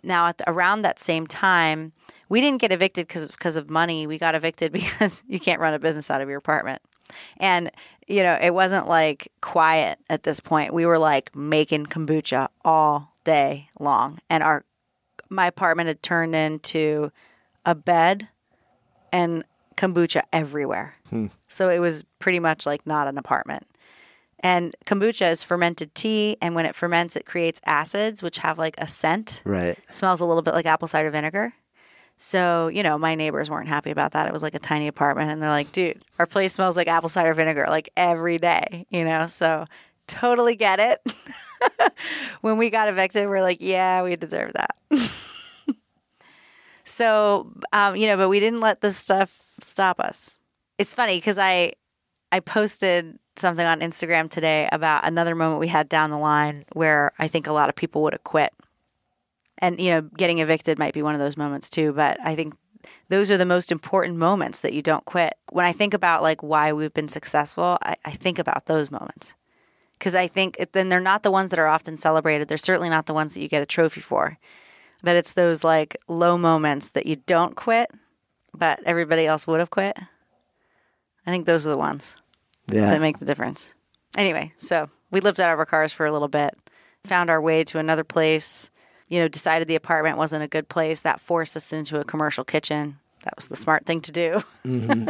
[0.02, 1.92] Now, at the, around that same time,
[2.30, 4.08] we didn't get evicted because of money.
[4.08, 6.82] We got evicted because you can't run a business out of your apartment.
[7.38, 7.72] And,
[8.08, 10.74] you know, it wasn't like quiet at this point.
[10.74, 14.20] We were like making kombucha all day long.
[14.30, 14.66] And our,
[15.30, 17.12] my apartment had turned into
[17.66, 18.28] a bed
[19.12, 19.44] and
[19.76, 20.96] kombucha everywhere.
[21.10, 21.28] Hmm.
[21.48, 23.68] So it was pretty much like not an apartment.
[24.40, 28.76] And kombucha is fermented tea, and when it ferments, it creates acids, which have like
[28.78, 29.42] a scent.
[29.46, 29.78] Right.
[29.78, 31.54] It smells a little bit like apple cider vinegar.
[32.18, 34.28] So, you know, my neighbors weren't happy about that.
[34.28, 37.10] It was like a tiny apartment, and they're like, dude, our place smells like apple
[37.10, 39.28] cider vinegar like every day, you know?
[39.28, 39.66] So,
[40.08, 41.02] totally get it.
[42.42, 44.76] when we got evicted, we're like, yeah, we deserve that.
[46.84, 50.38] so, um, you know, but we didn't let this stuff stop us.
[50.78, 51.74] It's funny because I,
[52.32, 57.12] I posted something on Instagram today about another moment we had down the line where
[57.20, 58.52] I think a lot of people would have quit.
[59.60, 61.94] And, you know, getting evicted might be one of those moments too.
[61.94, 62.56] But I think
[63.10, 65.34] those are the most important moments that you don't quit.
[65.52, 69.36] When I think about like why we've been successful, I, I think about those moments.
[69.98, 72.48] Because I think it, then they're not the ones that are often celebrated.
[72.48, 74.38] They're certainly not the ones that you get a trophy for.
[75.04, 77.90] But it's those like low moments that you don't quit,
[78.54, 79.98] but everybody else would have quit.
[81.26, 82.16] I think those are the ones
[82.72, 82.90] yeah.
[82.90, 83.74] that make the difference.
[84.16, 86.54] Anyway, so we lived out of our cars for a little bit,
[87.04, 88.72] found our way to another place,
[89.08, 91.02] you know, decided the apartment wasn't a good place.
[91.02, 92.98] That forced us into a commercial kitchen.
[93.24, 94.42] That was the smart thing to do.
[94.66, 95.10] Mm-hmm.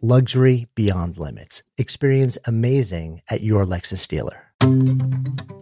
[0.00, 1.62] luxury beyond limits.
[1.78, 5.61] Experience amazing at your Lexus dealer.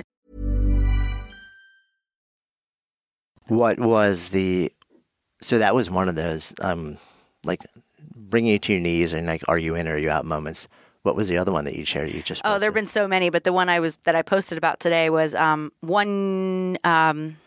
[3.47, 4.71] What was the?
[5.41, 6.97] So that was one of those, um,
[7.45, 7.61] like
[8.15, 10.67] bringing you to your knees and like, are you in or are you out moments.
[11.03, 12.13] What was the other one that you shared?
[12.13, 14.21] You just Oh, there have been so many, but the one I was that I
[14.21, 16.77] posted about today was um, one.
[16.83, 17.37] Um,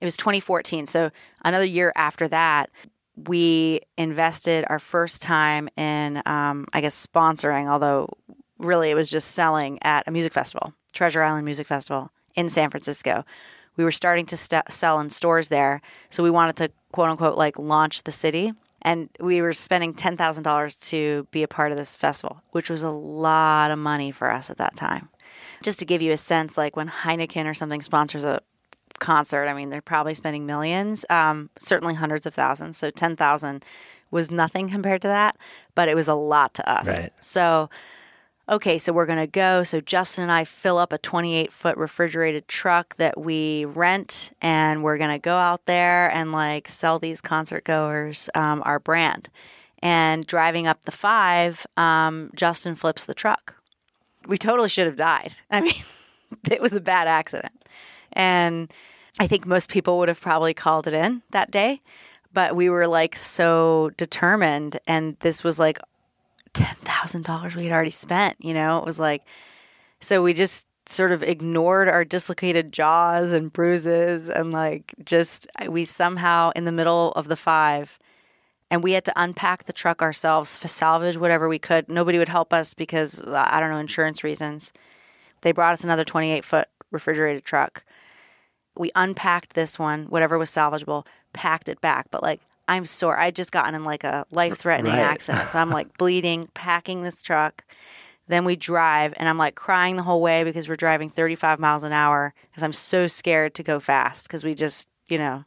[0.00, 1.10] it was 2014, so
[1.44, 2.70] another year after that,
[3.16, 7.66] we invested our first time in, um, I guess, sponsoring.
[7.66, 8.10] Although
[8.58, 12.70] really, it was just selling at a music festival, Treasure Island Music Festival in San
[12.70, 13.24] Francisco.
[13.76, 17.36] We were starting to st- sell in stores there, so we wanted to quote unquote
[17.36, 18.52] like launch the city.
[18.82, 22.70] And we were spending ten thousand dollars to be a part of this festival, which
[22.70, 25.08] was a lot of money for us at that time.
[25.62, 28.40] Just to give you a sense, like when Heineken or something sponsors a
[28.98, 32.76] concert, I mean, they're probably spending millions, um, certainly hundreds of thousands.
[32.76, 33.64] So ten thousand
[34.10, 35.36] was nothing compared to that,
[35.74, 36.86] but it was a lot to us.
[36.86, 37.10] Right.
[37.18, 37.68] So
[38.48, 39.62] okay, so we're going to go.
[39.62, 44.82] So Justin and I fill up a 28 foot refrigerated truck that we rent, and
[44.82, 49.28] we're going to go out there and like sell these concert goers um, our brand.
[49.80, 53.56] And driving up the five, um, Justin flips the truck.
[54.26, 55.34] We totally should have died.
[55.50, 55.74] I mean,
[56.50, 57.52] it was a bad accident.
[58.12, 58.72] And
[59.18, 61.82] I think most people would have probably called it in that day.
[62.32, 64.78] But we were like so determined.
[64.86, 65.78] And this was like
[66.56, 68.78] $10,000 we had already spent, you know?
[68.78, 69.22] It was like,
[70.00, 75.84] so we just sort of ignored our dislocated jaws and bruises and like just, we
[75.84, 77.98] somehow in the middle of the five,
[78.70, 81.88] and we had to unpack the truck ourselves, salvage whatever we could.
[81.88, 84.72] Nobody would help us because, uh, I don't know, insurance reasons.
[85.42, 87.84] They brought us another 28 foot refrigerated truck.
[88.76, 92.06] We unpacked this one, whatever was salvageable, packed it back.
[92.10, 93.18] But like, I'm sore.
[93.18, 95.00] I'd just gotten in like a life threatening Right.
[95.00, 95.48] accident.
[95.48, 97.64] So I'm like bleeding, packing this truck.
[98.28, 101.84] Then we drive, and I'm like crying the whole way because we're driving 35 miles
[101.84, 105.44] an hour because I'm so scared to go fast because we just, you know,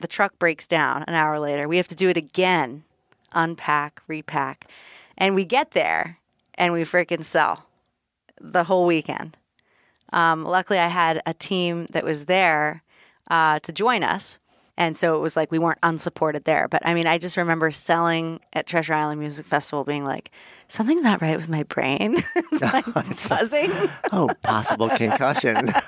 [0.00, 1.66] the truck breaks down an hour later.
[1.66, 2.84] We have to do it again,
[3.32, 4.66] unpack, repack.
[5.16, 6.18] And we get there
[6.56, 7.64] and we freaking sell
[8.40, 9.38] the whole weekend.
[10.12, 12.82] Um, luckily, I had a team that was there
[13.30, 14.38] uh, to join us.
[14.78, 16.68] And so it was like we weren't unsupported there.
[16.68, 20.30] But I mean, I just remember selling at Treasure Island Music Festival being like,
[20.68, 22.14] something's not right with my brain.
[22.36, 23.72] it's like buzzing.
[24.12, 25.68] oh, possible concussion.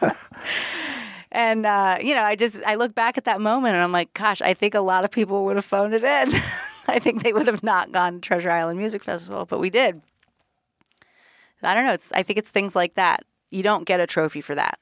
[1.33, 4.13] And uh, you know, I just I look back at that moment and I'm like,
[4.15, 6.29] gosh, I think a lot of people would have phoned it in.
[6.89, 10.03] I think they would have not gone to Treasure Island Music Festival, but we did.
[11.63, 11.93] I don't know.
[11.93, 13.23] It's I think it's things like that.
[13.49, 14.81] You don't get a trophy for that.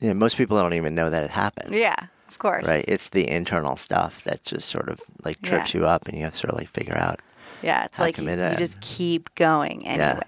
[0.00, 1.74] yeah, most people don't even know that it happened.
[1.74, 2.66] Yeah, of course.
[2.66, 2.84] Right.
[2.88, 5.80] It's the internal stuff that just sort of like trips Yeah.
[5.80, 7.20] you up and you have to sort of like figure out.
[7.62, 10.20] Yeah, it's like you, you just keep going anyway.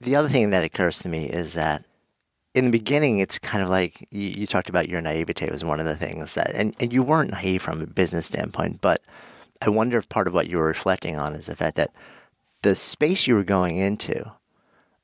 [0.00, 1.82] The other thing that occurs to me is that
[2.54, 5.80] in the beginning, it's kind of like you, you talked about your naivete was one
[5.80, 9.02] of the things that, and, and you weren't naive from a business standpoint, but
[9.60, 11.90] I wonder if part of what you were reflecting on is the fact that
[12.62, 14.32] the space you were going into,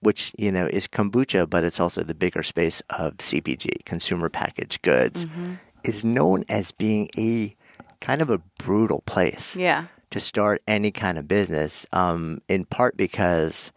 [0.01, 4.82] which, you know, is kombucha, but it's also the bigger space of CPG, consumer packaged
[4.82, 5.55] goods, mm-hmm.
[5.85, 7.55] Is known as being a
[8.01, 9.87] kind of a brutal place Yeah.
[10.11, 13.72] to start any kind of business, um, in part because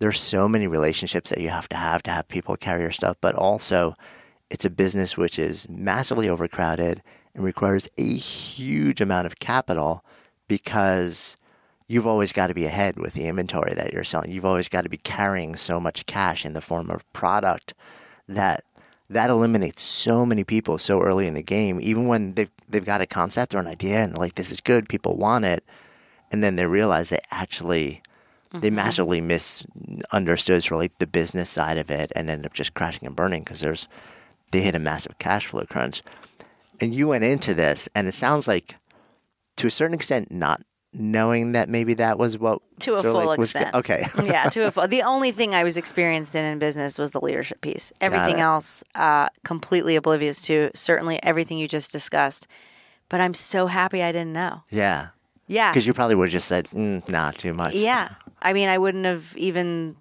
[0.00, 3.16] there's so many relationships that you have to have to have people carry your stuff,
[3.20, 3.94] but also
[4.50, 7.02] it's a business which is massively overcrowded
[7.34, 10.04] and requires a huge amount of capital
[10.48, 11.36] because
[11.88, 14.30] you've always got to be ahead with the inventory that you're selling.
[14.30, 17.74] You've always got to be carrying so much cash in the form of product
[18.28, 18.62] that
[19.10, 23.00] that eliminates so many people so early in the game, even when they've they've got
[23.00, 25.64] a concept or an idea and they're like, this is good, people want it,
[26.32, 28.02] and then they realize they actually
[28.60, 28.76] they mm-hmm.
[28.76, 33.42] massively misunderstood like the business side of it and end up just crashing and burning
[33.42, 33.88] because there's
[34.52, 36.02] they hit a massive cash flow crunch.
[36.80, 38.76] And you went into this and it sounds like
[39.56, 40.62] to a certain extent not
[40.94, 43.74] knowing that maybe that was what To a full like was extent.
[43.74, 44.06] okay.
[44.24, 44.86] yeah, to a full.
[44.88, 47.92] The only thing I was experienced in in business was the leadership piece.
[48.00, 50.70] Everything else, uh, completely oblivious to.
[50.74, 52.46] Certainly everything you just discussed.
[53.08, 54.62] But I'm so happy I didn't know.
[54.70, 55.08] yeah.
[55.46, 55.70] Yeah.
[55.72, 57.74] Because you probably would have just said, mm, nah, too much.
[57.74, 58.08] Yeah.
[58.42, 59.94] I mean, I wouldn't have even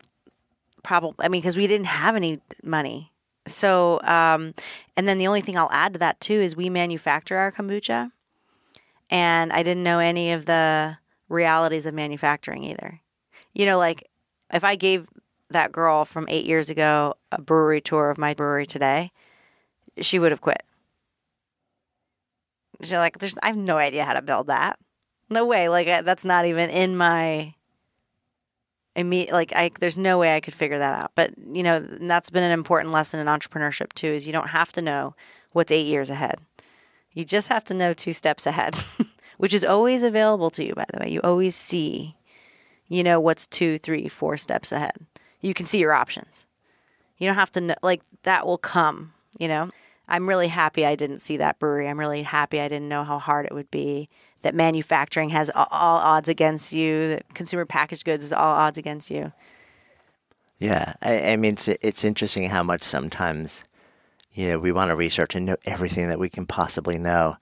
[0.83, 3.11] probably, I mean, because we didn't have any money.
[3.45, 4.53] So, um,
[4.95, 8.11] and then the only thing I'll add to that too is we manufacture our kombucha,
[9.13, 10.97] and I didn't know any of the
[11.29, 12.99] realities of manufacturing either.
[13.53, 14.09] You know, like
[14.51, 15.07] if I gave
[15.51, 19.11] that girl from eight years ago a brewery tour of my brewery today,
[20.01, 20.63] she would have quit.
[22.81, 24.79] She's like, "There's, I have no idea how to build that.
[25.29, 25.69] No way.
[25.69, 27.53] Like uh, that's not even in my
[28.95, 29.31] immediate.
[29.31, 31.11] Like I, there's no way I could figure that out.
[31.13, 34.07] But you know, that's been an important lesson in entrepreneurship too.
[34.07, 35.15] Is you don't have to know
[35.51, 36.39] what's eight years ahead.
[37.13, 38.75] You just have to know two steps ahead,
[39.37, 40.73] which is always available to you.
[40.73, 42.15] By the way, you always see,
[42.87, 45.05] you know, what's two, three, four steps ahead.
[45.41, 46.45] You can see your options.
[47.17, 47.75] You don't have to know.
[47.81, 49.13] Like that will come.
[49.39, 49.69] You know.
[50.07, 51.87] I'm really happy I didn't see that brewery.
[51.87, 54.09] I'm really happy I didn't know how hard it would be.
[54.41, 57.07] That manufacturing has all odds against you.
[57.07, 59.31] That consumer packaged goods is all odds against you.
[60.59, 63.63] Yeah, I, I mean, it's it's interesting how much sometimes,
[64.33, 67.37] you know, we want to research and know everything that we can possibly know,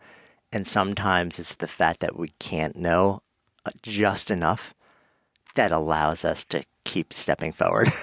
[0.52, 3.22] and sometimes it's the fact that we can't know
[3.66, 4.74] uh, just enough
[5.56, 7.88] that allows us to keep stepping forward.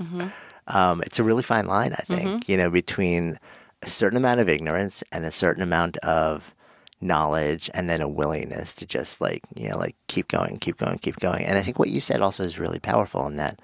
[0.00, 0.28] Mm-hmm.
[0.74, 2.50] um, it's a really fine line, I think, mm-hmm.
[2.50, 3.38] you know, between
[3.82, 6.54] a certain amount of ignorance and a certain amount of
[7.02, 10.98] knowledge and then a willingness to just like you know like keep going keep going
[10.98, 13.60] keep going and i think what you said also is really powerful in that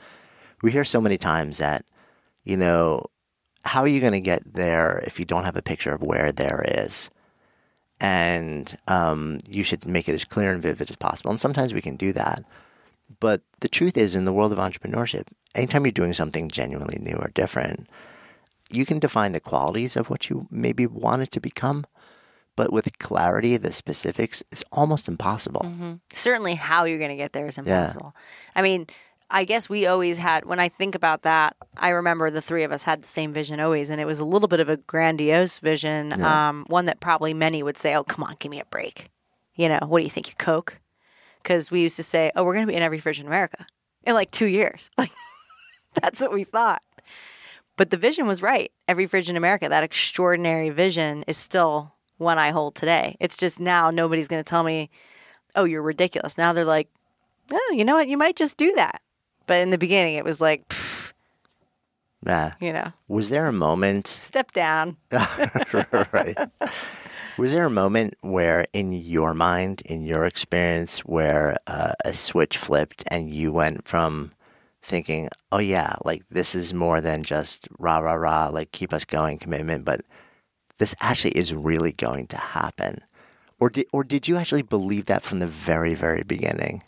[0.60, 1.84] we hear so many times that
[2.42, 3.04] you know
[3.68, 6.32] how are you going to get there if you don't have a picture of where
[6.32, 7.10] there is
[8.00, 11.80] and um, you should make it as clear and vivid as possible and sometimes we
[11.80, 12.42] can do that
[13.20, 17.16] but the truth is in the world of entrepreneurship anytime you're doing something genuinely new
[17.16, 17.88] or different
[18.70, 21.86] you can define the qualities of what you maybe want it to become,
[22.56, 25.62] but with clarity, the specifics is almost impossible.
[25.62, 25.92] Mm-hmm.
[26.12, 28.14] Certainly, how you're going to get there is impossible.
[28.14, 28.50] Yeah.
[28.56, 28.86] I mean,
[29.30, 32.72] I guess we always had, when I think about that, I remember the three of
[32.72, 35.58] us had the same vision always, and it was a little bit of a grandiose
[35.58, 36.48] vision, yeah.
[36.48, 39.10] um, one that probably many would say, oh, come on, give me a break.
[39.54, 40.80] You know, what do you think, you Coke?
[41.42, 43.66] Because we used to say, oh, we're going to be in every fridge in America
[44.04, 44.90] in like two years.
[44.98, 45.12] Like,
[46.02, 46.82] that's what we thought.
[47.76, 48.70] But the vision was right.
[48.86, 53.16] Every fridge in America, that extraordinary vision is still one I hold today.
[53.20, 54.90] It's just now nobody's going to tell me,
[55.56, 56.36] oh, you're ridiculous.
[56.36, 56.88] Now they're like,
[57.52, 58.08] oh, you know what?
[58.08, 59.00] You might just do that.
[59.48, 60.72] But in the beginning, it was like,
[62.22, 62.52] nah.
[62.60, 62.92] you know.
[63.08, 64.06] Was there a moment?
[64.06, 64.98] Step down.
[66.12, 66.36] right.
[67.38, 72.58] Was there a moment where, in your mind, in your experience, where uh, a switch
[72.58, 74.32] flipped and you went from
[74.82, 79.06] thinking, oh yeah, like this is more than just rah rah rah, like keep us
[79.06, 80.02] going commitment, but
[80.76, 82.98] this actually is really going to happen.
[83.58, 86.82] Or did or did you actually believe that from the very very beginning?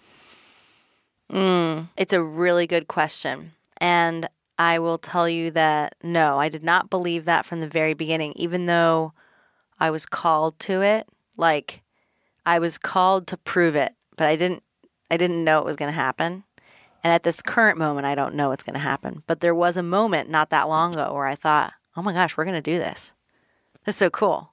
[1.31, 4.29] Mm, it's a really good question, and
[4.59, 8.33] I will tell you that no, I did not believe that from the very beginning,
[8.37, 9.13] even though
[9.81, 11.09] I was called to it.
[11.37, 11.83] Like
[12.45, 14.63] I was called to prove it, but I didn't.
[15.11, 16.45] I didn't know it was going to happen.
[17.03, 19.23] And at this current moment, I don't know what's going to happen.
[19.27, 22.37] But there was a moment not that long ago where I thought, oh my gosh,
[22.37, 23.15] we're going to do this.
[23.85, 24.53] That's so cool.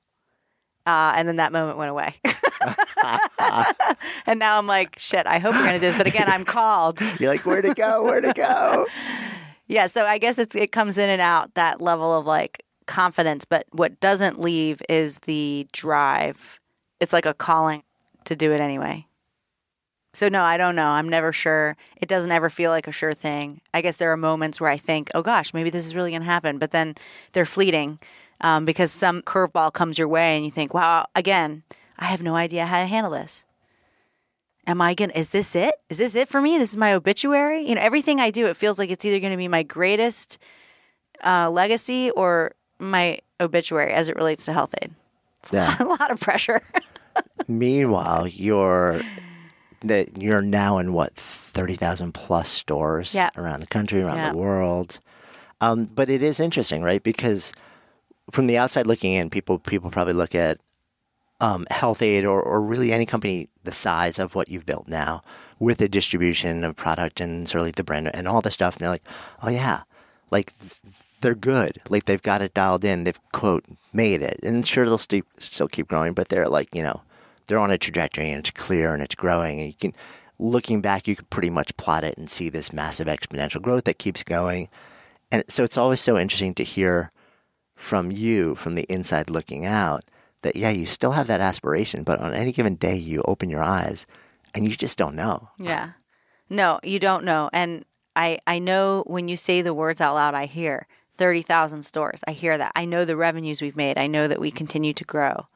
[0.86, 2.16] Uh, and then that moment went away.
[4.26, 5.98] and now I'm like, shit, I hope we're going to do this.
[5.98, 7.00] But again, I'm called.
[7.20, 8.04] You're like, where to go?
[8.04, 8.88] Where to go?
[9.68, 9.88] yeah.
[9.88, 13.46] So I guess it's, it comes in and out that level of like confidence.
[13.46, 16.60] But what doesn't leave is the drive.
[17.00, 17.84] It's like a calling
[18.26, 19.06] to do it anyway.
[20.14, 20.88] So no, I don't know.
[20.88, 21.78] I'm never sure.
[21.98, 23.62] It doesn't ever feel like a sure thing.
[23.74, 26.22] I guess there are moments where I think, oh gosh, maybe this is really going
[26.22, 26.96] to happen, but then
[27.34, 28.00] they're fleeting
[28.42, 31.64] um, because some curveball comes your way and you think, wow, again,
[31.98, 33.46] I have no idea how to handle this.
[34.66, 35.76] Am I going to, is this it?
[35.90, 36.58] Is this it for me?
[36.58, 37.68] This is my obituary?
[37.68, 40.38] You know, everything I do, it feels like it's either going to be my greatest
[41.26, 44.92] uh, legacy or my obituary as it relates to Health-Ade.
[45.40, 45.76] It's yeah.
[45.82, 46.62] a lot of pressure.
[47.48, 49.02] Meanwhile, you're
[49.82, 53.30] that you're now in what thirty thousand plus stores yeah.
[53.38, 54.32] around the country, around yeah.
[54.32, 55.00] the world.
[55.62, 57.02] Um, but it is interesting, right?
[57.02, 57.54] Because
[58.32, 60.60] from the outside looking in, people people probably look at
[61.40, 65.22] um, Health-Ade or, or really any company the size of what you've built now
[65.60, 68.76] with the distribution of product and sort of like the brand and all the stuff.
[68.76, 69.08] And they're like,
[69.44, 69.84] oh yeah,
[70.32, 70.52] like
[71.22, 71.82] they're good.
[71.90, 73.04] Like they've got it dialed in.
[73.04, 74.40] They've quote made it.
[74.44, 77.02] And sure, they'll st- still keep growing, but they're like, you know,
[77.48, 79.94] they're on a trajectory and it's clear and it's growing and you can
[80.40, 83.98] looking back you could pretty much plot it and see this massive exponential growth that
[83.98, 84.68] keeps going
[85.32, 87.12] and so it's always so interesting to hear
[87.74, 90.04] from you from the inside looking out
[90.48, 93.64] that yeah you still have that aspiration but on any given day you open your
[93.64, 94.06] eyes
[94.56, 95.92] and you just don't know yeah
[96.50, 97.86] no you don't know and
[98.16, 100.88] i i know when you say the words out loud i hear
[101.18, 102.24] 30,000 stores.
[102.28, 102.72] I hear that.
[102.76, 103.98] I know the revenues we've made.
[103.98, 105.48] I know that we continue to grow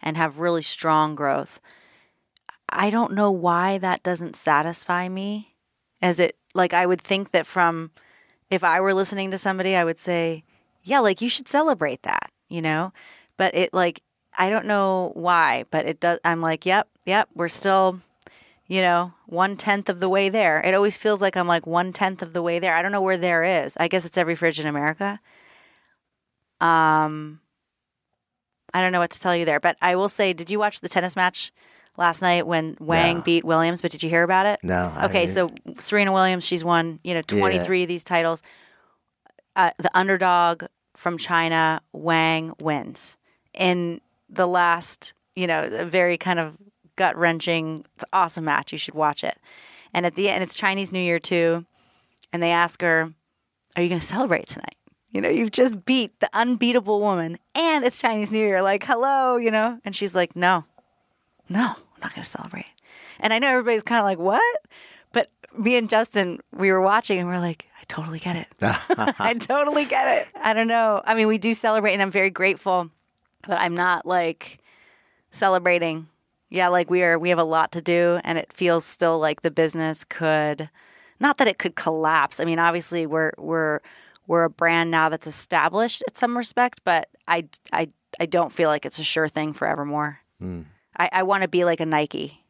[0.00, 1.60] and have really strong growth.
[2.68, 5.56] I don't know why that doesn't satisfy me
[6.00, 7.90] as it like I would think that from
[8.50, 10.44] if I were listening to somebody I would say,
[10.84, 12.92] yeah, like you should celebrate that, you know?
[13.36, 14.02] But it like
[14.38, 18.00] I don't know why, but it does I'm like, yep, yep, we're still
[18.70, 20.60] you know, one tenth of the way there.
[20.60, 22.74] It always feels like I'm like one tenth of the way there.
[22.74, 23.76] I don't know where there is.
[23.80, 25.18] I guess it's every fridge in America.
[26.60, 27.40] Um,
[28.74, 30.80] I don't know what to tell you there, but I will say, did you watch
[30.80, 31.50] the tennis match
[31.96, 33.22] last night when Wang No.
[33.22, 33.80] beat Williams?
[33.80, 34.60] But did you hear about it?
[34.62, 35.30] No, I Okay, didn't.
[35.66, 38.42] so Serena Williams, she's won you know 23 of these titles.
[39.56, 40.64] Uh, the underdog
[40.94, 43.16] from China, Wang wins
[43.54, 46.56] in the last, you know, a very kind of
[46.96, 47.84] gut wrenching.
[47.94, 48.72] It's an awesome match.
[48.72, 49.38] You should watch it.
[49.94, 51.64] And at the end, it's Chinese New Year too,
[52.32, 53.14] and they ask her,
[53.76, 54.76] "Are you going to celebrate tonight?"
[55.10, 58.60] You know, you've just beat the unbeatable woman, and it's Chinese New Year.
[58.60, 60.64] Like, hello, you know, and she's like, "No,
[61.48, 62.70] no, I'm not going to celebrate."
[63.20, 64.42] And I know everybody's kind of like, "What?"
[65.12, 68.48] But me and Justin, we were watching, and we're like, "I totally get it.
[69.18, 71.00] I totally get it." I don't know.
[71.04, 72.90] I mean, we do celebrate, and I'm very grateful,
[73.48, 74.58] but I'm not like
[75.30, 76.06] celebrating.
[76.50, 77.18] Yeah, like we are.
[77.18, 80.70] We have a lot to do, and it feels still like the business could,
[81.18, 82.38] not that it could collapse.
[82.38, 83.80] I mean, obviously, we're we're
[84.26, 87.88] we're a brand now that's established in some respect, but I I
[88.20, 90.20] I don't feel like it's a sure thing forevermore.
[90.38, 90.62] Hmm.
[90.96, 92.44] I, I want to be like a Nike.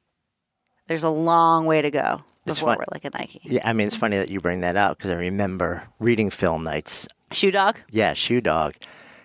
[0.87, 3.41] There's a long way to go before we're like a Nike.
[3.45, 6.59] Yeah, I mean, it's funny that you bring that up because I remember reading Phil
[6.59, 7.07] Knight's.
[7.31, 7.81] Shoe dog.
[7.91, 8.75] Yeah, Shoe Dog.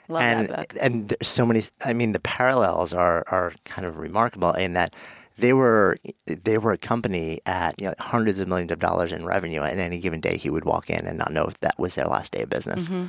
[0.10, 0.78] Love and that book.
[0.82, 1.64] and there's so many.
[1.86, 4.93] I mean, the parallels are are kind of remarkable in that
[5.38, 9.26] they were they were a company at you know, hundreds of millions of dollars in
[9.26, 9.62] revenue.
[9.62, 12.06] And any given day, he would walk in and not know if that was their
[12.06, 12.89] last day of business.
[12.89, 13.08] Mm-hmm.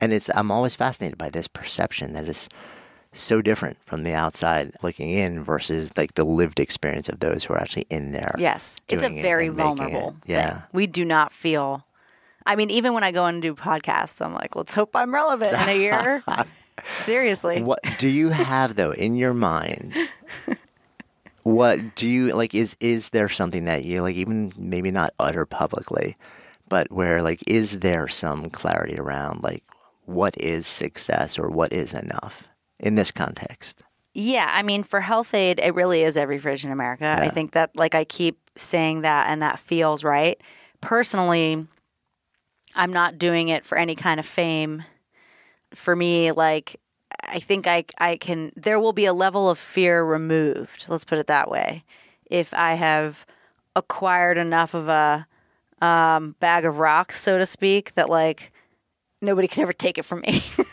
[0.00, 2.48] And it's I'm always fascinated by this perception that is
[3.12, 7.54] so different from the outside looking in versus like the lived experience of those who
[7.54, 8.34] are actually in there.
[8.38, 9.52] Yes, it's a it very it.
[9.52, 10.16] vulnerable.
[10.26, 10.50] Yeah.
[10.52, 10.62] thing.
[10.72, 11.84] we do not feel.
[12.50, 15.52] I mean, even when I go and do podcasts, I'm like, let's hope I'm relevant
[15.52, 16.24] in a year.
[16.82, 19.94] Seriously, What do you have though in your mind?
[21.44, 22.52] What do you like?
[22.52, 24.16] Is is there something that you like?
[24.16, 26.16] Even maybe not utter publicly,
[26.68, 29.62] but where like is there some clarity around like
[30.06, 32.48] what is success or what is enough
[32.80, 33.84] in this context?
[34.12, 37.16] Yeah, I mean, for Health-Ade, it really is every fridge in America.
[37.16, 40.40] I think that, like, I keep saying that, and that feels right.
[40.80, 41.68] Personally,
[42.74, 44.84] I'm not doing it for any kind of fame.
[45.74, 46.80] For me, like,
[47.22, 48.50] I think I I can.
[48.56, 50.86] There will be a level of fear removed.
[50.88, 51.84] Let's put it that way.
[52.30, 53.26] If I have
[53.76, 55.26] acquired enough of a
[55.80, 58.52] um, bag of rocks, so to speak, that like
[59.22, 60.40] nobody can ever take it from me.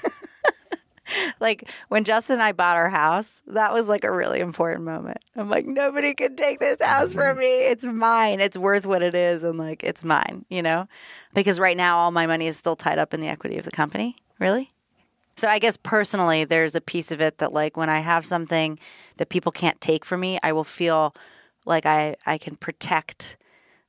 [1.40, 5.18] like when Justin and I bought our house, that was like a really important moment.
[5.36, 7.40] I'm like, nobody can take this house from mm-hmm.
[7.40, 7.68] me.
[7.68, 8.40] It's mine.
[8.40, 9.44] It's worth what it is.
[9.44, 10.88] And like, it's mine, you know?
[11.34, 13.72] Because right now, all my money is still tied up in the equity of the
[13.72, 14.16] company.
[14.40, 14.70] Really?
[15.36, 18.80] So I guess personally, there's a piece of it that like when I have something
[19.18, 21.14] that people can't take from me, I will feel
[21.66, 23.38] like I, I can protect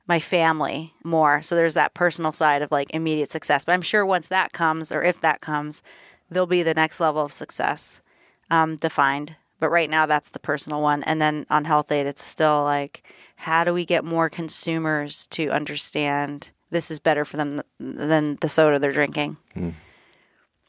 [0.09, 1.41] my family more.
[1.41, 3.65] So there's that personal side of like immediate success.
[3.65, 5.81] But I'm sure once that comes, or if that comes,
[6.29, 8.01] there'll be the next level of success
[8.49, 9.35] um, defined.
[9.59, 11.03] But right now, that's the personal one.
[11.03, 13.03] And then on Health-Ade, it's still like,
[13.35, 18.47] how do we get more consumers to understand this is better for them than the
[18.47, 19.37] soda they're drinking?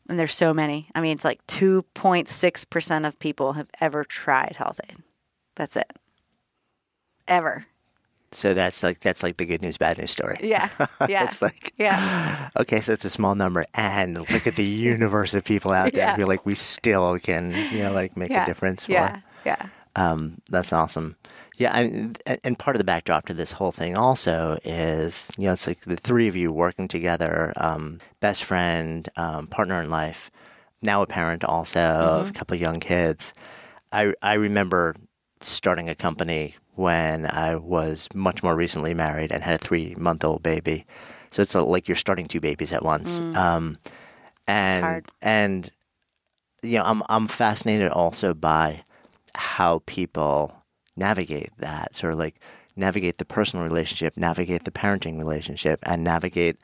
[0.08, 0.88] And there's so many.
[0.92, 4.96] I mean, it's like 2.6% of people have ever tried Health Aid.
[5.54, 5.92] That's it.
[7.28, 7.66] Ever.
[8.32, 10.36] So that's like that's like the good news, bad news story.
[10.42, 10.68] Yeah.
[11.08, 11.24] Yeah.
[11.24, 12.50] It's like yeah.
[12.60, 14.64] okay, so it's a small number, and look at the
[14.94, 16.16] universe of people out there Yeah.
[16.16, 18.44] who like we still can you know like make Yeah.
[18.44, 18.92] a difference for.
[18.92, 19.20] Yeah.
[19.44, 19.66] Yeah.
[19.96, 21.16] Um, that's awesome.
[21.58, 25.46] Yeah, I, and- and part of the backdrop to this whole thing also is, you
[25.46, 29.90] know, it's like the three of you working together, um, best friend, um, partner in
[29.90, 30.30] life,
[30.80, 33.34] now a parent also of a couple of young kids.
[33.92, 34.94] I I remember
[35.40, 40.24] starting a company when I was much more recently married and had a three month
[40.24, 40.86] old baby.
[41.30, 43.20] So it's a, like you're starting two babies at once.
[43.20, 43.76] Um,
[44.46, 45.06] and hard.
[45.20, 45.70] and
[46.62, 48.82] you know, I'm I'm fascinated also by
[49.34, 50.64] how people
[50.96, 52.40] navigate that, sort of like
[52.76, 56.56] navigate the personal relationship, navigate the parenting relationship, and navigate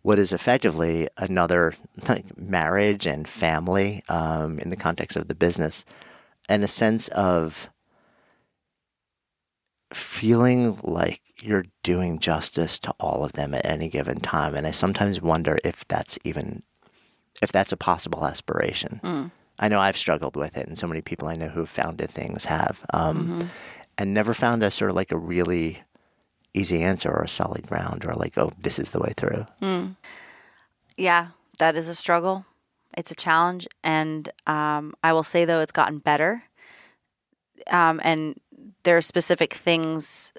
[0.00, 1.74] what is effectively another
[2.08, 5.84] like marriage and family um, in the context of the business,
[6.48, 7.68] and a sense of
[9.92, 14.54] feeling like you're doing justice to all of them at any given time.
[14.54, 16.62] And I sometimes wonder if that's even
[17.40, 19.00] if that's a possible aspiration.
[19.02, 19.30] Mm.
[19.60, 22.10] I know I've struggled with it, and so many people I know who have founded
[22.10, 23.46] things have, um, Mm-hmm.
[23.98, 25.82] and never found a sort of like a really
[26.54, 29.46] easy answer or a solid ground or like, oh, this is the way through.
[30.96, 31.28] Yeah,
[31.58, 32.44] that is a struggle.
[32.96, 36.42] It's a challenge, and um, I will say though it's gotten better.
[37.70, 38.36] Um, and
[38.88, 40.32] there are specific things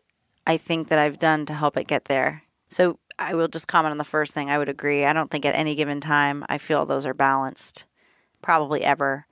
[0.48, 2.42] I think that I've done to help it get there.
[2.72, 4.50] So I will just comment on the first thing.
[4.50, 5.06] I would agree.
[5.06, 7.86] I don't think at any given time I feel those are balanced,
[8.42, 9.28] probably ever.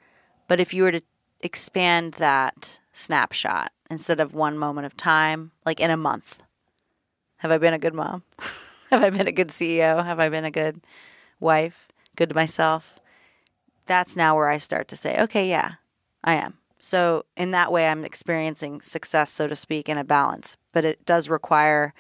[0.48, 1.02] But if you were to
[1.42, 6.44] expand that snapshot instead of one moment of time, like in a month,
[7.38, 8.22] have I been a good mom?
[8.92, 10.06] Have I been a good CEO?
[10.06, 10.80] Have I been a good
[11.40, 11.88] wife?
[12.16, 13.00] Good to myself?
[13.88, 15.74] That's now where I start to say, okay, yeah,
[16.24, 16.60] I am.
[16.80, 20.58] So, in that way, I'm experiencing success, so to speak, in a balance.
[20.72, 21.94] But it does require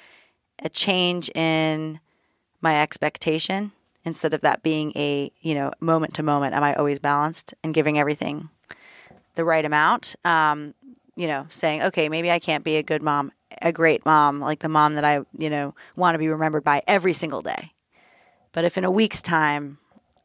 [0.63, 1.99] a change in
[2.61, 3.71] my expectation
[4.03, 6.53] instead of that being a, you know, moment to moment.
[6.53, 8.49] Am I always balanced and giving everything
[9.35, 10.15] the right amount?
[10.23, 10.73] Um,
[11.15, 13.31] you know, saying, okay, maybe I can't be a good mom,
[13.61, 16.83] a great mom, like the mom that I, you know, want to be remembered by
[16.87, 17.73] every single day.
[18.51, 19.79] But if in a week's time,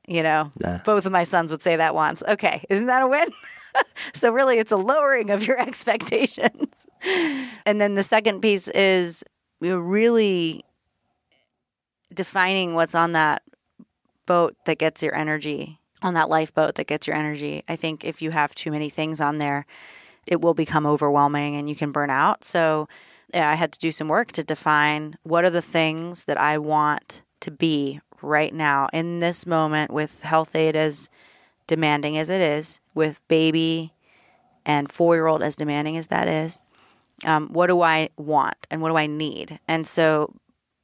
[0.06, 0.52] you know,
[0.84, 3.28] both of my sons would say that once, okay, isn't that a win?
[4.14, 6.86] so really, it's a lowering of your expectations.
[7.66, 9.24] and then the second piece is
[9.60, 10.64] you're really
[12.12, 13.42] defining what's on that
[14.26, 17.62] boat that gets your energy, on that lifeboat that gets your energy.
[17.68, 19.66] I think if you have too many things on there,
[20.26, 22.44] it will become overwhelming and you can burn out.
[22.44, 22.88] So
[23.34, 26.58] yeah, I had to do some work to define what are the things that I
[26.58, 31.08] want to be right now in this moment with Health-Ade as
[31.72, 33.94] demanding as it is, with baby
[34.66, 36.60] and four year old as demanding as that is.
[37.24, 39.58] Um, what do I want and what do I need?
[39.66, 40.34] And so,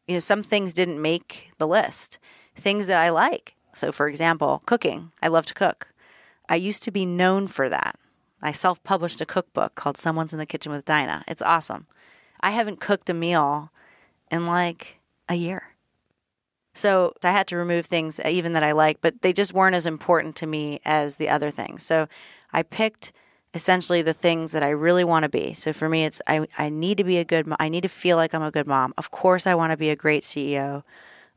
[0.06, 2.18] you know, some things didn't make the list.
[2.56, 3.54] Things that I like.
[3.74, 5.12] So, for example, cooking.
[5.20, 5.88] I love to cook.
[6.48, 7.96] I used to be known for that.
[8.40, 11.22] I self published a cookbook called Someone's in the Kitchen with Daina.
[11.28, 11.86] It's awesome.
[12.40, 13.70] I haven't cooked a meal
[14.30, 15.67] in like a year.
[16.78, 19.74] So I had to remove things uh, even that I like, but they just weren't
[19.74, 21.82] as important to me as the other things.
[21.82, 22.06] So
[22.52, 23.12] I picked
[23.52, 25.54] essentially the things that I really want to be.
[25.54, 27.56] So for me, it's I, I need to be a good mom.
[27.58, 28.94] I need to feel like I'm a good mom.
[28.96, 30.84] Of course, I want to be a great CEO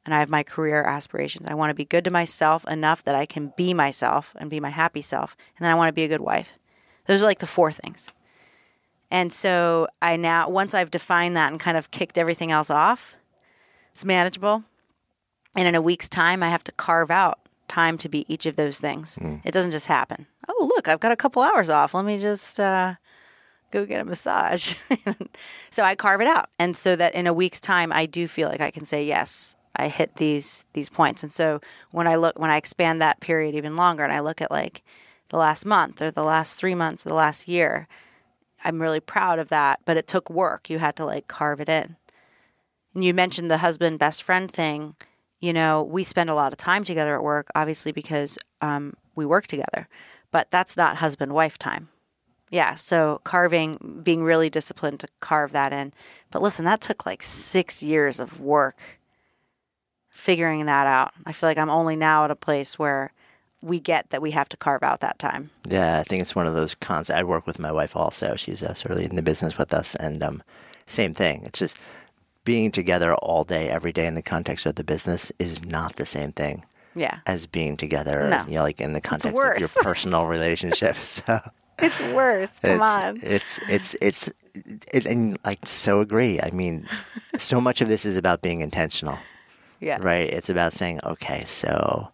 [0.06, 1.48] and I have my career aspirations.
[1.48, 4.60] I want to be good to myself enough that I can be myself and be
[4.60, 5.36] my happy self.
[5.58, 6.54] And then I want to be a good wife.
[7.08, 8.12] Those are like the four things.
[9.10, 13.16] And so I now, once I've defined that and kind of kicked everything else off,
[13.92, 14.66] it's manageable.
[15.56, 18.56] And in a week's time, I have to carve out time to be each of
[18.56, 19.18] those things.
[19.44, 20.28] It doesn't just happen.
[20.48, 21.94] Oh, look, I've got a couple hours off.
[21.94, 22.96] Let me just uh,
[23.72, 24.76] go get a massage.
[25.72, 28.50] so I carve it out, and so that in a week's time, I do feel
[28.50, 29.56] like I can say yes.
[29.76, 31.62] I hit these these points, and so
[31.92, 34.84] when I look when I expand that period even longer, and I look at like
[35.30, 37.88] the last month or the last three months or the last year,
[38.66, 39.80] I'm really proud of that.
[39.86, 40.70] But it took work.
[40.70, 41.96] You had to like carve it in.
[42.94, 44.96] And you mentioned the husband best friend thing
[45.42, 49.26] you know, we spend a lot of time together at work, obviously because um, we
[49.26, 49.90] work together,
[50.32, 51.90] but that's not husband wife time.
[52.52, 55.94] Yeah, so carving, being really disciplined to carve that in.
[56.32, 58.80] But listen, that took like six years of work
[60.12, 61.14] figuring that out.
[61.26, 63.12] I feel like I'm only now at a place where
[63.62, 65.50] we get that we have to carve out that time.
[65.68, 67.18] Yeah, I think it's one of those concepts.
[67.18, 68.36] I work with my wife also.
[68.36, 70.44] She's uh, sort of in the business with us, and um,
[70.86, 71.44] same thing.
[71.46, 71.78] It's just
[72.44, 76.06] being together all day, every day in the context of the business is not the
[76.06, 76.66] same thing
[76.96, 77.20] Yeah.
[77.26, 78.46] as being together, No.
[78.48, 81.22] you know, like in the context of your personal relationships.
[81.82, 82.60] So It's worse.
[82.60, 83.18] Come it's, on.
[83.24, 84.30] it's it's it's
[84.94, 86.40] it, and I so agree.
[86.40, 86.86] I mean,
[87.38, 89.18] so much of this is about being intentional,
[89.80, 89.98] Yeah.
[90.00, 90.30] right?
[90.30, 92.12] It's about saying, okay, so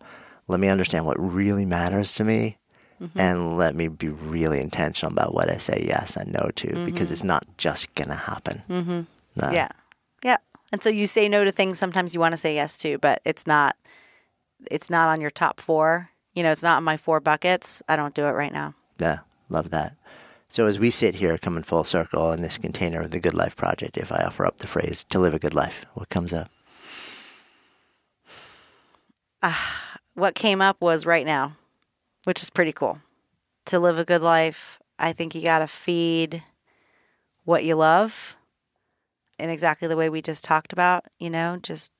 [0.47, 2.57] let me understand what really matters to me.
[3.01, 3.19] Mm-hmm.
[3.19, 7.11] And let me be really intentional about what I say yes and no to, because
[7.11, 8.63] it's not just gonna happen.
[8.69, 9.01] Mm-hmm.
[9.41, 9.51] No.
[9.51, 9.67] Yeah.
[10.71, 13.21] And so you say no to things sometimes you want to say yes to, but
[13.25, 13.75] it's not
[14.71, 16.09] it's not on your top 4.
[16.33, 17.81] You know, it's not in my four buckets.
[17.87, 18.75] I don't do it right now.
[18.99, 19.19] Yeah,
[19.49, 19.95] love that.
[20.49, 23.55] So as we sit here coming full circle in this container of the Good Life
[23.55, 26.49] Project, if I offer up the phrase to live a good life, what comes up?
[29.43, 31.57] Ah, what came up was right now,
[32.23, 32.99] which is pretty cool.
[33.65, 36.43] To live a good life, I think you got to feed
[37.43, 38.35] what you love
[39.39, 41.91] in exactly the way we just talked about, you know, just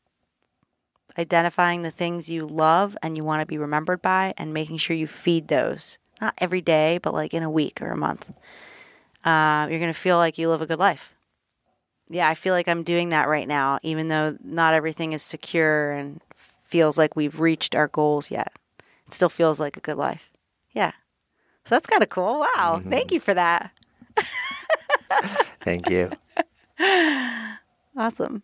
[1.18, 4.95] identifying the things you love and you want to be remembered by and making sure
[4.95, 5.99] you feed those.
[6.19, 8.35] Not every day, but like in a week or a month.
[9.23, 11.14] Uh, you're going to feel like you live a good life.
[12.09, 15.91] Yeah, I feel like I'm doing that right now, even though not everything is secure
[15.91, 16.22] and
[16.64, 18.53] feels like we've reached our goals yet.
[19.05, 20.31] it still feels like a good life.
[20.72, 20.91] Yeah.
[21.65, 22.39] So that's kind of cool.
[22.39, 22.81] Wow.
[22.85, 23.72] Thank you for that.
[25.59, 26.11] Thank you.
[27.97, 28.43] Awesome.